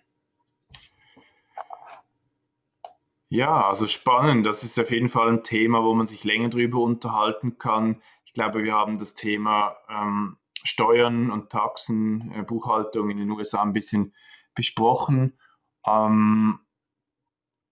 [3.33, 4.45] Ja, also spannend.
[4.45, 8.03] Das ist auf jeden Fall ein Thema, wo man sich länger drüber unterhalten kann.
[8.25, 13.63] Ich glaube, wir haben das Thema ähm, Steuern und Taxen, äh, Buchhaltung in den USA
[13.63, 14.15] ein bisschen
[14.57, 15.39] besprochen.
[15.87, 16.59] Ähm,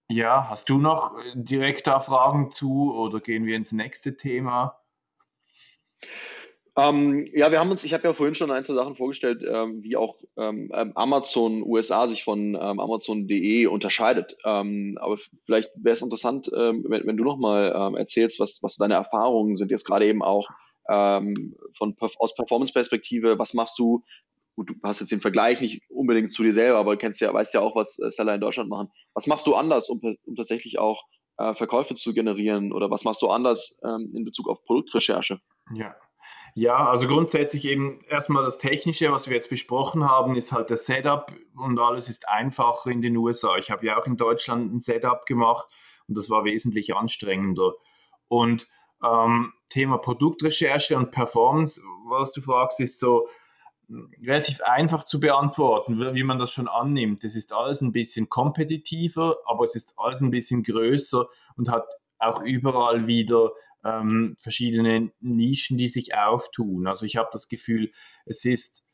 [0.08, 4.80] ja, hast du noch äh, direkt da Fragen zu oder gehen wir ins nächste Thema?
[6.78, 9.82] Ähm, ja, wir haben uns, ich habe ja vorhin schon ein, zwei Sachen vorgestellt, ähm,
[9.82, 14.36] wie auch ähm, ähm Amazon USA sich von ähm, Amazon.de unterscheidet.
[14.44, 18.94] Ähm, aber vielleicht wäre es interessant, wenn, wenn, du nochmal ähm, erzählst, was, was deine
[18.94, 20.48] Erfahrungen sind, jetzt gerade eben auch
[20.90, 24.04] von, aus Performance-Perspektive, was machst du?
[24.56, 27.52] Du hast jetzt den Vergleich nicht unbedingt zu dir selber, aber du kennst ja, weißt
[27.52, 28.88] ja auch, was äh, Seller in Deutschland machen.
[29.12, 31.04] Was machst du anders, um, um tatsächlich auch
[31.36, 32.72] äh, Verkäufe zu generieren?
[32.72, 35.40] Oder was machst du anders in Bezug auf Produktrecherche?
[35.74, 35.94] Ja,
[36.54, 40.86] ja, also grundsätzlich eben erstmal das Technische, was wir jetzt besprochen haben, ist halt das
[40.86, 43.56] Setup und alles ist einfacher in den USA.
[43.58, 45.66] Ich habe ja auch in Deutschland ein Setup gemacht
[46.08, 47.72] und das war wesentlich anstrengender.
[48.28, 48.66] Und
[49.04, 53.28] ähm, Thema Produktrecherche und Performance, was du fragst, ist so
[53.86, 57.24] hm, relativ einfach zu beantworten, wie man das schon annimmt.
[57.24, 61.26] Es ist alles ein bisschen kompetitiver, aber es ist alles ein bisschen größer
[61.56, 61.86] und hat
[62.18, 63.52] auch überall wieder
[63.84, 66.86] ähm, verschiedene Nischen, die sich auftun.
[66.86, 67.92] Also ich habe das Gefühl,
[68.24, 68.84] es ist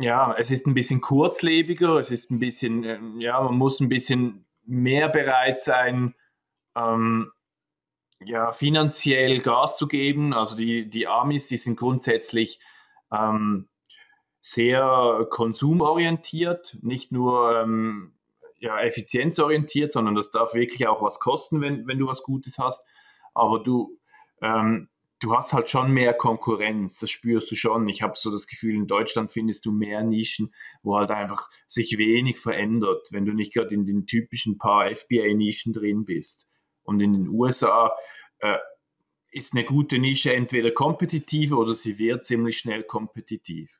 [0.00, 3.88] ja, es ist ein bisschen kurzlebiger, es ist ein bisschen, ähm, ja, man muss ein
[3.88, 6.14] bisschen mehr bereit sein,
[6.76, 7.30] ähm,
[8.24, 10.32] ja, finanziell Gas zu geben.
[10.34, 12.60] Also die, die Amis, die sind grundsätzlich
[13.12, 13.68] ähm,
[14.40, 18.14] sehr konsumorientiert, nicht nur ähm,
[18.58, 22.86] ja, effizienzorientiert, sondern das darf wirklich auch was kosten, wenn, wenn du was Gutes hast
[23.34, 23.98] aber du,
[24.42, 24.88] ähm,
[25.20, 27.88] du hast halt schon mehr Konkurrenz, das spürst du schon.
[27.88, 30.52] Ich habe so das Gefühl, in Deutschland findest du mehr Nischen,
[30.82, 35.72] wo halt einfach sich wenig verändert, wenn du nicht gerade in den typischen paar FBA-Nischen
[35.72, 36.48] drin bist.
[36.82, 37.92] Und in den USA
[38.38, 38.58] äh,
[39.30, 43.79] ist eine gute Nische entweder kompetitiv oder sie wird ziemlich schnell kompetitiv.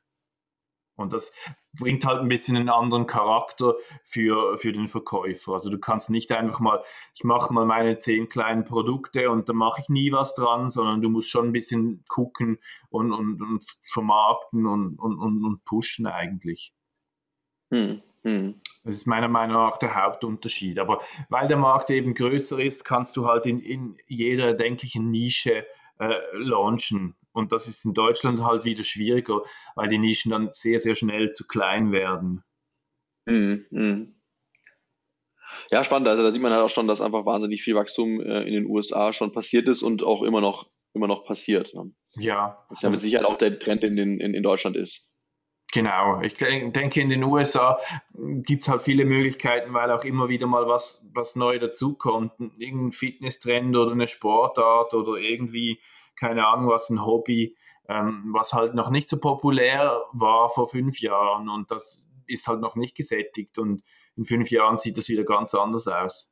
[1.01, 1.31] Und das
[1.77, 5.53] bringt halt ein bisschen einen anderen Charakter für, für den Verkäufer.
[5.53, 6.83] Also du kannst nicht einfach mal,
[7.15, 11.01] ich mache mal meine zehn kleinen Produkte und dann mache ich nie was dran, sondern
[11.01, 16.73] du musst schon ein bisschen gucken und, und, und vermarkten und, und, und, pushen eigentlich.
[17.71, 18.61] Hm, hm.
[18.83, 20.79] Das ist meiner Meinung nach der Hauptunterschied.
[20.79, 25.65] Aber weil der Markt eben größer ist, kannst du halt in, in jeder erdenklichen Nische
[25.99, 27.15] äh, launchen.
[27.33, 29.41] Und das ist in Deutschland halt wieder schwieriger,
[29.75, 32.43] weil die Nischen dann sehr, sehr schnell zu klein werden.
[33.25, 34.15] Mhm, mhm.
[35.69, 36.07] Ja, spannend.
[36.07, 38.65] Also da sieht man halt auch schon, dass einfach wahnsinnig viel Wachstum äh, in den
[38.65, 41.73] USA schon passiert ist und auch immer noch, immer noch passiert.
[41.73, 41.91] Ne?
[42.15, 42.65] Ja.
[42.69, 45.11] Was ja mit Sicherheit auch der Trend in, den, in, in Deutschland ist.
[45.73, 47.79] Genau, ich denke, in den USA
[48.13, 52.33] gibt es halt viele Möglichkeiten, weil auch immer wieder mal was, was neu dazukommt.
[52.57, 55.79] Irgendein Fitnesstrend oder eine Sportart oder irgendwie
[56.21, 57.57] keine Ahnung was, ein Hobby,
[57.89, 62.61] ähm, was halt noch nicht so populär war vor fünf Jahren und das ist halt
[62.61, 63.83] noch nicht gesättigt und
[64.15, 66.29] in fünf Jahren sieht das wieder ganz anders aus.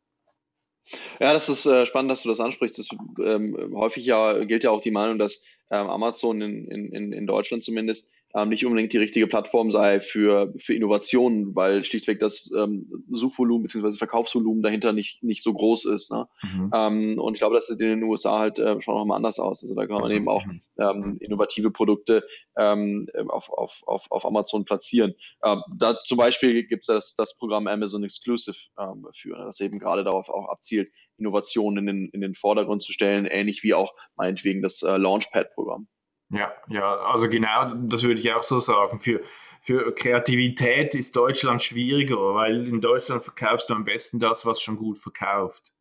[1.19, 2.79] Ja, das ist äh, spannend, dass du das ansprichst.
[2.79, 2.87] Das,
[3.23, 7.63] ähm, häufig ja gilt ja auch die Meinung, dass ähm, Amazon in, in, in Deutschland
[7.63, 13.05] zumindest ähm, nicht unbedingt die richtige Plattform sei für, für Innovationen, weil schlichtweg das ähm,
[13.09, 13.97] Suchvolumen bzw.
[13.97, 16.11] Verkaufsvolumen dahinter nicht, nicht so groß ist.
[16.11, 16.27] Ne?
[16.43, 16.71] Mhm.
[16.73, 19.63] Ähm, und ich glaube, das sieht in den USA halt äh, schon nochmal anders aus.
[19.63, 20.61] Also da kann man eben auch mhm.
[20.77, 22.23] ähm, innovative Produkte
[22.55, 25.15] ähm, auf, auf, auf, auf Amazon platzieren.
[25.43, 29.59] Ähm, da zum Beispiel gibt es das, das Programm Amazon Exclusive ähm, für, ne, das
[29.59, 33.73] eben gerade darauf auch abzielt, Innovationen in den, in den Vordergrund zu stellen, ähnlich wie
[33.73, 35.88] auch meinetwegen das äh, Launchpad-Programm.
[36.32, 38.99] Ja, ja, also genau, das würde ich auch so sagen.
[38.99, 39.21] Für,
[39.61, 44.77] für Kreativität ist Deutschland schwieriger, weil in Deutschland verkaufst du am besten das, was schon
[44.77, 45.71] gut verkauft.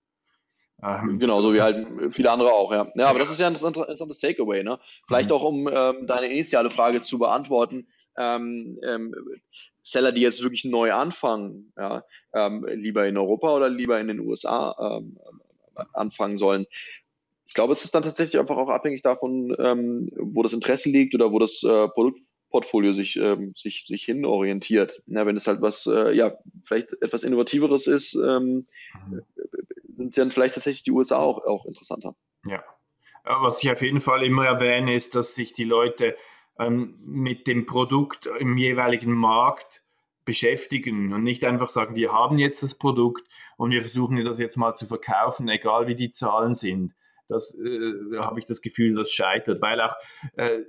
[0.83, 2.91] Ähm, genau, so wie halt viele andere auch, ja.
[2.95, 4.79] Ja, aber das ist ja ein interessantes Takeaway, ne?
[5.07, 5.37] Vielleicht mhm.
[5.37, 7.89] auch, um ähm, deine initiale Frage zu beantworten.
[8.17, 9.15] Ähm, ähm,
[9.83, 14.21] Seller, die jetzt wirklich neu anfangen, ja, ähm, lieber in Europa oder lieber in den
[14.21, 15.19] USA ähm,
[15.93, 16.67] anfangen sollen.
[17.49, 21.15] Ich glaube, es ist dann tatsächlich einfach auch abhängig davon, ähm, wo das Interesse liegt
[21.15, 25.03] oder wo das äh, Produktportfolio sich, ähm, sich, sich hinorientiert.
[25.07, 28.67] Ja, wenn es halt was, äh, ja, vielleicht etwas Innovativeres ist, ähm,
[29.97, 32.15] sind dann vielleicht tatsächlich die USA auch, auch interessanter.
[32.47, 32.63] Ja.
[33.25, 36.17] Was ich auf jeden Fall immer erwähne, ist, dass sich die Leute
[36.59, 39.83] ähm, mit dem Produkt im jeweiligen Markt
[40.27, 43.27] beschäftigen und nicht einfach sagen, wir haben jetzt das Produkt
[43.57, 46.95] und wir versuchen das jetzt mal zu verkaufen, egal wie die Zahlen sind
[47.29, 49.95] das äh, habe ich das Gefühl, das scheitert, weil auch
[50.35, 50.63] äh,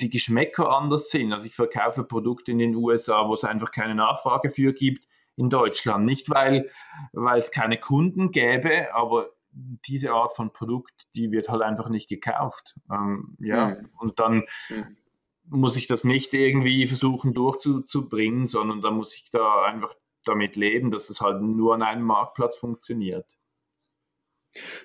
[0.00, 1.32] die Geschmäcker anders sind.
[1.32, 5.50] Also ich verkaufe Produkte in den USA, wo es einfach keine Nachfrage für gibt in
[5.50, 6.04] Deutschland.
[6.04, 6.70] Nicht, weil,
[7.12, 12.08] weil es keine Kunden gäbe, aber diese Art von Produkt, die wird halt einfach nicht
[12.08, 12.74] gekauft.
[12.90, 13.90] Ähm, ja, mhm.
[13.98, 14.96] und dann mhm.
[15.44, 19.94] muss ich das nicht irgendwie versuchen durchzubringen, sondern da muss ich da einfach
[20.24, 23.26] damit leben, dass es halt nur an einem Marktplatz funktioniert.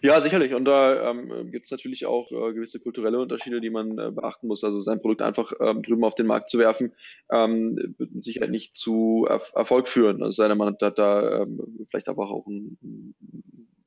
[0.01, 0.53] Ja, sicherlich.
[0.53, 4.47] Und da ähm, gibt es natürlich auch äh, gewisse kulturelle Unterschiede, die man äh, beachten
[4.47, 4.63] muss.
[4.63, 6.93] Also sein Produkt einfach ähm, drüben auf den Markt zu werfen,
[7.31, 10.23] ähm, wird Sicherheit nicht zu er Erfolg führen.
[10.23, 13.15] Also sei man hat da ähm, vielleicht einfach auch ein,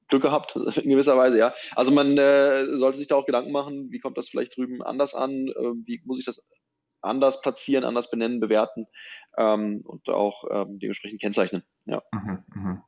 [0.09, 1.55] Glück gehabt, in gewisser Weise, ja.
[1.75, 5.15] Also man äh, sollte sich da auch Gedanken machen, wie kommt das vielleicht drüben anders
[5.15, 6.49] an, äh, wie muss ich das
[7.01, 8.87] anders platzieren, anders benennen, bewerten
[9.37, 11.63] ähm, und auch ähm, dementsprechend kennzeichnen.
[11.85, 12.03] Ja.
[12.13, 12.85] Mhm, mh.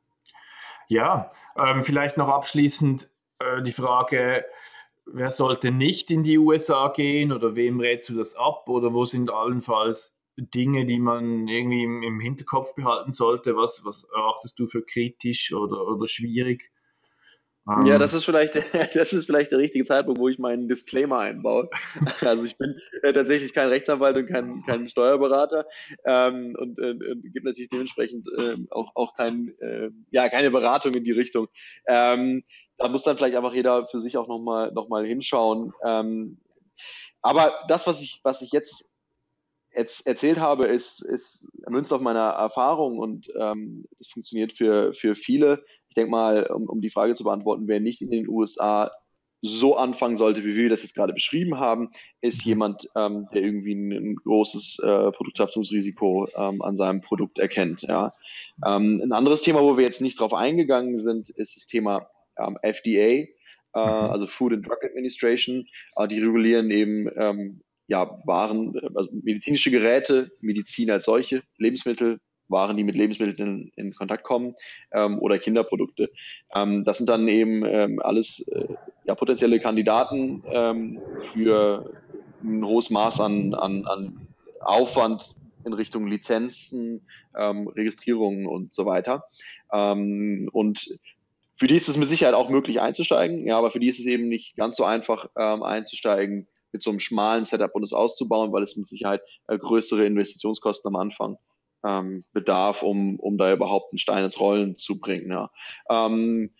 [0.87, 3.09] Ja, ähm, vielleicht noch abschließend
[3.39, 4.45] äh, die Frage,
[5.05, 9.05] wer sollte nicht in die USA gehen oder wem rätst du das ab oder wo
[9.05, 13.55] sind allenfalls Dinge, die man irgendwie im, im Hinterkopf behalten sollte?
[13.55, 16.71] Was, was erachtest du für kritisch oder, oder schwierig?
[17.67, 17.99] Ja, ähm.
[17.99, 18.55] das ist vielleicht,
[18.95, 21.69] das ist vielleicht der richtige Zeitpunkt, wo ich meinen Disclaimer einbaue.
[22.21, 25.67] Also ich bin äh, tatsächlich kein Rechtsanwalt und kein, kein Steuerberater
[26.05, 31.03] ähm, und äh, gibt natürlich dementsprechend äh, auch, auch kein, äh, ja, keine Beratung in
[31.03, 31.47] die Richtung.
[31.87, 32.43] Ähm,
[32.77, 35.73] da muss dann vielleicht einfach jeder für sich auch nochmal noch mal hinschauen.
[35.83, 36.39] Ähm,
[37.21, 38.89] aber das, was ich, was ich jetzt
[39.77, 45.63] erzählt habe, ist, ist münzt auf meiner Erfahrung und ähm, das funktioniert für, für viele.
[45.89, 48.91] Ich denke mal, um, um die Frage zu beantworten, wer nicht in den USA
[49.41, 53.75] so anfangen sollte, wie wir das jetzt gerade beschrieben haben, ist jemand, ähm, der irgendwie
[53.75, 57.83] ein, ein großes äh, Produkthaftungsrisiko ähm, an seinem Produkt erkennt.
[57.83, 58.13] Ja.
[58.65, 62.57] Ähm, ein anderes Thema, wo wir jetzt nicht drauf eingegangen sind, ist das Thema ähm,
[62.61, 63.25] FDA, äh,
[63.75, 63.75] mhm.
[63.75, 65.67] also Food and Drug Administration.
[65.95, 72.19] Äh, die regulieren eben ähm, ja, Waren, also medizinische Geräte, Medizin als solche, Lebensmittel,
[72.49, 74.55] Waren, die mit Lebensmitteln in, in Kontakt kommen
[74.91, 76.11] ähm, oder Kinderprodukte.
[76.53, 78.67] Ähm, das sind dann eben ähm, alles äh,
[79.05, 80.99] ja, potenzielle Kandidaten ähm,
[81.33, 81.91] für
[82.43, 84.27] ein hohes Maß an, an, an
[84.61, 85.35] Aufwand
[85.65, 87.01] in Richtung Lizenzen,
[87.37, 89.25] ähm, Registrierungen und so weiter.
[89.73, 90.99] Ähm, und
[91.55, 94.05] für die ist es mit Sicherheit auch möglich einzusteigen, ja, aber für die ist es
[94.05, 98.63] eben nicht ganz so einfach einzusteigen, mit so einem schmalen Setup und es auszubauen, weil
[98.63, 101.37] es mit Sicherheit äh, größere Investitionskosten am Anfang
[101.87, 105.31] ähm, bedarf, um, um da überhaupt einen Stein ins Rollen zu bringen.
[105.31, 105.49] Ja.
[105.89, 106.51] Ähm,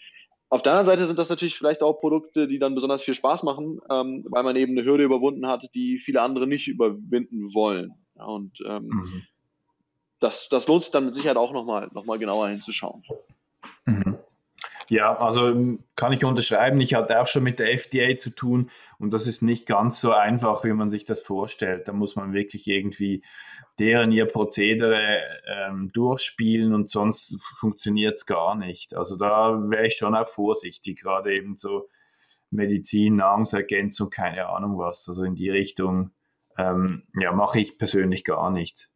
[0.49, 3.43] auf der anderen Seite sind das natürlich vielleicht auch Produkte, die dann besonders viel Spaß
[3.43, 7.93] machen, ähm, weil man eben eine Hürde überwunden hat, die viele andere nicht überwinden wollen.
[8.15, 9.23] Ja, und ähm, mhm.
[10.19, 13.03] das, das lohnt sich dann mit Sicherheit auch nochmal noch mal genauer hinzuschauen.
[14.89, 16.79] Ja, also ähm, kann ich unterschreiben.
[16.79, 18.69] Ich hatte auch schon mit der FDA zu tun
[18.99, 21.87] und das ist nicht ganz so einfach, wie man sich das vorstellt.
[21.87, 23.23] Da muss man wirklich irgendwie
[23.79, 28.95] deren ihr Prozedere ähm, durchspielen und sonst funktioniert es gar nicht.
[28.95, 31.89] Also da wäre ich schon auch vorsichtig, gerade eben so
[32.49, 35.07] Medizin, Nahrungsergänzung, keine Ahnung was.
[35.09, 36.11] Also in die Richtung
[36.57, 38.89] ähm, ja, mache ich persönlich gar nichts.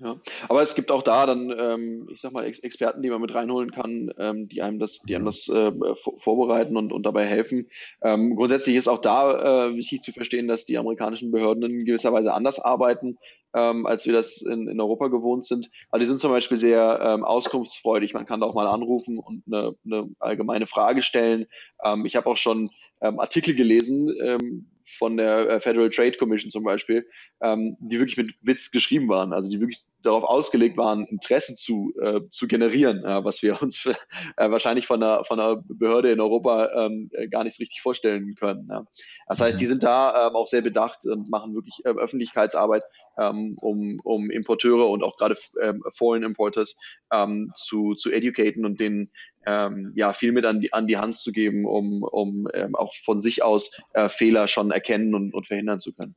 [0.00, 0.16] Ja,
[0.48, 3.32] aber es gibt auch da dann, ähm, ich sag mal, Ex Experten, die man mit
[3.32, 5.72] reinholen kann, ähm, die einem das, die einem das äh,
[6.18, 7.68] vorbereiten und, und dabei helfen.
[8.02, 12.12] Ähm, grundsätzlich ist auch da äh, wichtig zu verstehen, dass die amerikanischen Behörden in gewisser
[12.12, 13.18] Weise anders arbeiten,
[13.54, 15.70] ähm, als wir das in, in Europa gewohnt sind.
[15.90, 18.14] Aber die sind zum Beispiel sehr ähm, auskunftsfreudig.
[18.14, 21.46] Man kann da auch mal anrufen und eine, eine allgemeine Frage stellen.
[21.84, 22.70] Ähm, ich habe auch schon
[23.00, 27.06] ähm, Artikel gelesen, ähm, von der äh, Federal Trade Commission zum Beispiel,
[27.42, 31.92] ähm, die wirklich mit Witz geschrieben waren, also die wirklich darauf ausgelegt waren, Interesse zu,
[32.00, 33.96] äh, zu generieren, äh, was wir uns für,
[34.36, 37.80] äh, wahrscheinlich von einer, von einer Behörde in Europa ähm, äh, gar nicht so richtig
[37.80, 38.68] vorstellen können.
[38.70, 38.84] Ja.
[39.28, 39.70] Das heißt, die mhm.
[39.70, 42.84] sind da ähm, auch sehr bedacht und machen wirklich äh, Öffentlichkeitsarbeit,
[43.18, 46.78] ähm, um, um Importeure und auch gerade ähm, Foreign Importers
[47.12, 49.10] ähm, zu, zu educaten und denen
[49.46, 52.94] ähm, ja viel mit an die, an die Hand zu geben, um, um ähm, auch
[52.94, 56.16] von sich aus äh, Fehler schon erkennen und, und verhindern zu können.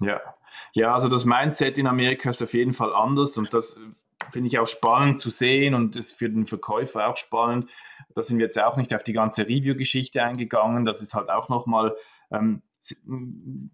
[0.00, 0.20] Ja.
[0.74, 3.76] ja, also das Mindset in Amerika ist auf jeden Fall anders und das
[4.32, 7.70] finde ich auch spannend zu sehen und ist für den Verkäufer auch spannend.
[8.14, 10.84] Da sind wir jetzt auch nicht auf die ganze Review-Geschichte eingegangen.
[10.84, 11.96] Das ist halt auch nochmal
[12.30, 12.62] ähm,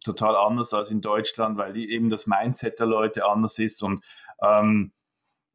[0.02, 4.04] total anders als in Deutschland, weil eben das Mindset der Leute anders ist und
[4.42, 4.92] ähm,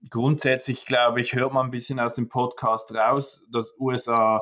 [0.10, 4.40] grundsätzlich, glaube ich, hört man ein bisschen aus dem Podcast raus, dass USA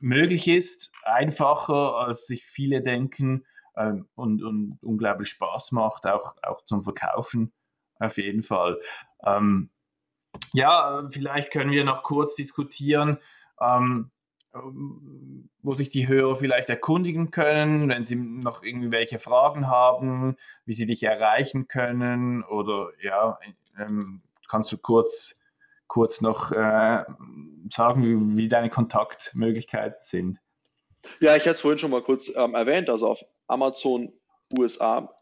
[0.00, 3.44] möglich ist, einfacher als sich viele denken
[3.76, 7.52] ähm, und, und unglaublich Spaß macht, auch, auch zum Verkaufen
[7.98, 8.80] auf jeden Fall.
[9.24, 9.70] Ähm,
[10.52, 13.18] ja, vielleicht können wir noch kurz diskutieren,
[13.60, 14.10] ähm,
[15.62, 20.86] wo sich die Hörer vielleicht erkundigen können, wenn sie noch irgendwelche Fragen haben, wie sie
[20.86, 23.38] dich erreichen können oder ja,
[23.78, 25.42] ähm, kannst du kurz,
[25.88, 27.04] kurz noch äh,
[27.70, 30.38] sagen, wie, wie, deine Kontaktmöglichkeiten sind?
[31.20, 34.12] Ja, ich hatte es vorhin schon mal kurz ähm, erwähnt, also auf Amazon
[34.56, 35.14] USA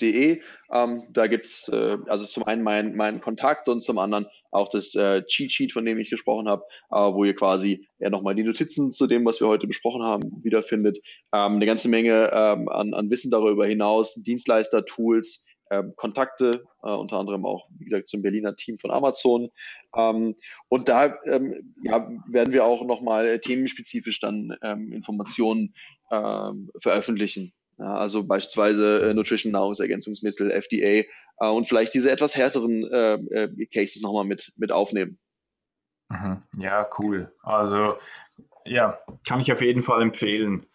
[0.00, 0.40] De.
[0.72, 4.68] Ähm, da gibt es äh, also zum einen meinen mein Kontakt und zum anderen auch
[4.68, 8.34] das äh, Cheat Sheet, von dem ich gesprochen habe, äh, wo ihr quasi ja nochmal
[8.34, 10.98] die Notizen zu dem, was wir heute besprochen haben, wiederfindet.
[11.34, 16.90] Ähm, eine ganze Menge ähm, an, an Wissen darüber hinaus, Dienstleister, Tools, ähm, Kontakte, äh,
[16.90, 19.50] unter anderem auch, wie gesagt, zum Berliner Team von Amazon.
[19.94, 20.36] Ähm,
[20.68, 25.74] und da ähm, ja, werden wir auch nochmal äh, themenspezifisch dann ähm, Informationen
[26.10, 27.52] ähm, veröffentlichen.
[27.78, 31.04] Ja, also beispielsweise äh, Nutrition, Nahrungsergänzungsmittel, FDA
[31.40, 35.18] äh, und vielleicht diese etwas härteren äh, äh, Cases nochmal mit, mit aufnehmen.
[36.08, 36.42] Mhm.
[36.58, 37.32] Ja, cool.
[37.42, 37.98] Also
[38.64, 38.98] ja,
[39.28, 40.66] kann ich auf jeden Fall empfehlen.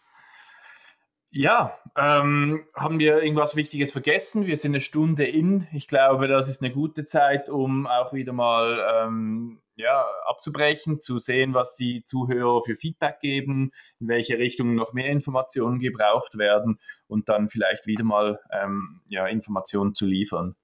[1.33, 4.47] Ja, ähm, haben wir irgendwas Wichtiges vergessen?
[4.47, 5.65] Wir sind eine Stunde in.
[5.71, 11.19] Ich glaube, das ist eine gute Zeit, um auch wieder mal ähm, ja, abzubrechen, zu
[11.19, 13.71] sehen, was die Zuhörer für Feedback geben,
[14.01, 19.25] in welche Richtung noch mehr Informationen gebraucht werden und dann vielleicht wieder mal ähm, ja,
[19.25, 20.57] Informationen zu liefern.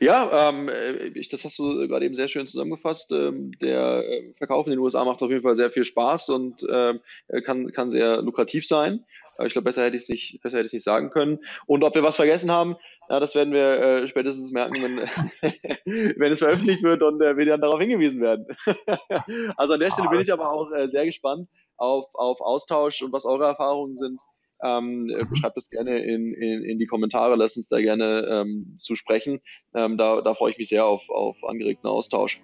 [0.00, 3.10] Ja, ähm, äh, ich, das hast du gerade eben sehr schön zusammengefasst.
[3.12, 6.64] Ähm, der äh, Verkauf in den USA macht auf jeden Fall sehr viel Spaß und
[6.70, 7.00] ähm,
[7.44, 9.04] kann, kann sehr lukrativ sein.
[9.44, 11.38] Ich glaube, besser hätte ich es nicht, besser hätte ich nicht sagen können.
[11.66, 12.76] Und ob wir was vergessen haben,
[13.08, 14.96] ja, das werden wir äh, spätestens merken, wenn,
[16.18, 18.46] wenn es veröffentlicht wird und äh, wir dann darauf hingewiesen werden.
[19.56, 23.12] also an der Stelle bin ich aber auch äh, sehr gespannt auf, auf Austausch und
[23.12, 24.20] was eure Erfahrungen sind.
[24.62, 28.94] Ähm, schreibt es gerne in, in, in die Kommentare, lasst uns da gerne ähm, zu
[28.94, 29.40] sprechen.
[29.74, 32.40] Ähm, da, da freue ich mich sehr auf, auf angeregten Austausch.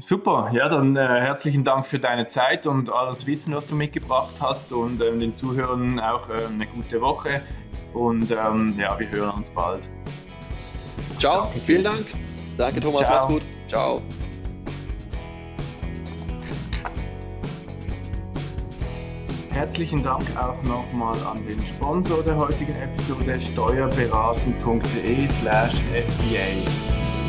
[0.00, 4.34] Super, ja, dann äh, herzlichen Dank für deine Zeit und alles Wissen, was du mitgebracht
[4.40, 7.42] hast und ähm, den Zuhörern auch äh, eine gute Woche
[7.92, 9.90] und ähm, ja, wir hören uns bald.
[11.18, 11.60] Ciao, Danke.
[11.60, 12.06] vielen Dank.
[12.56, 13.14] Danke Thomas, Ciao.
[13.14, 13.42] mach's gut.
[13.68, 14.02] Ciao.
[19.50, 27.19] Herzlichen Dank auch nochmal an den Sponsor der heutigen Episode steuerberaten.de slash FBA.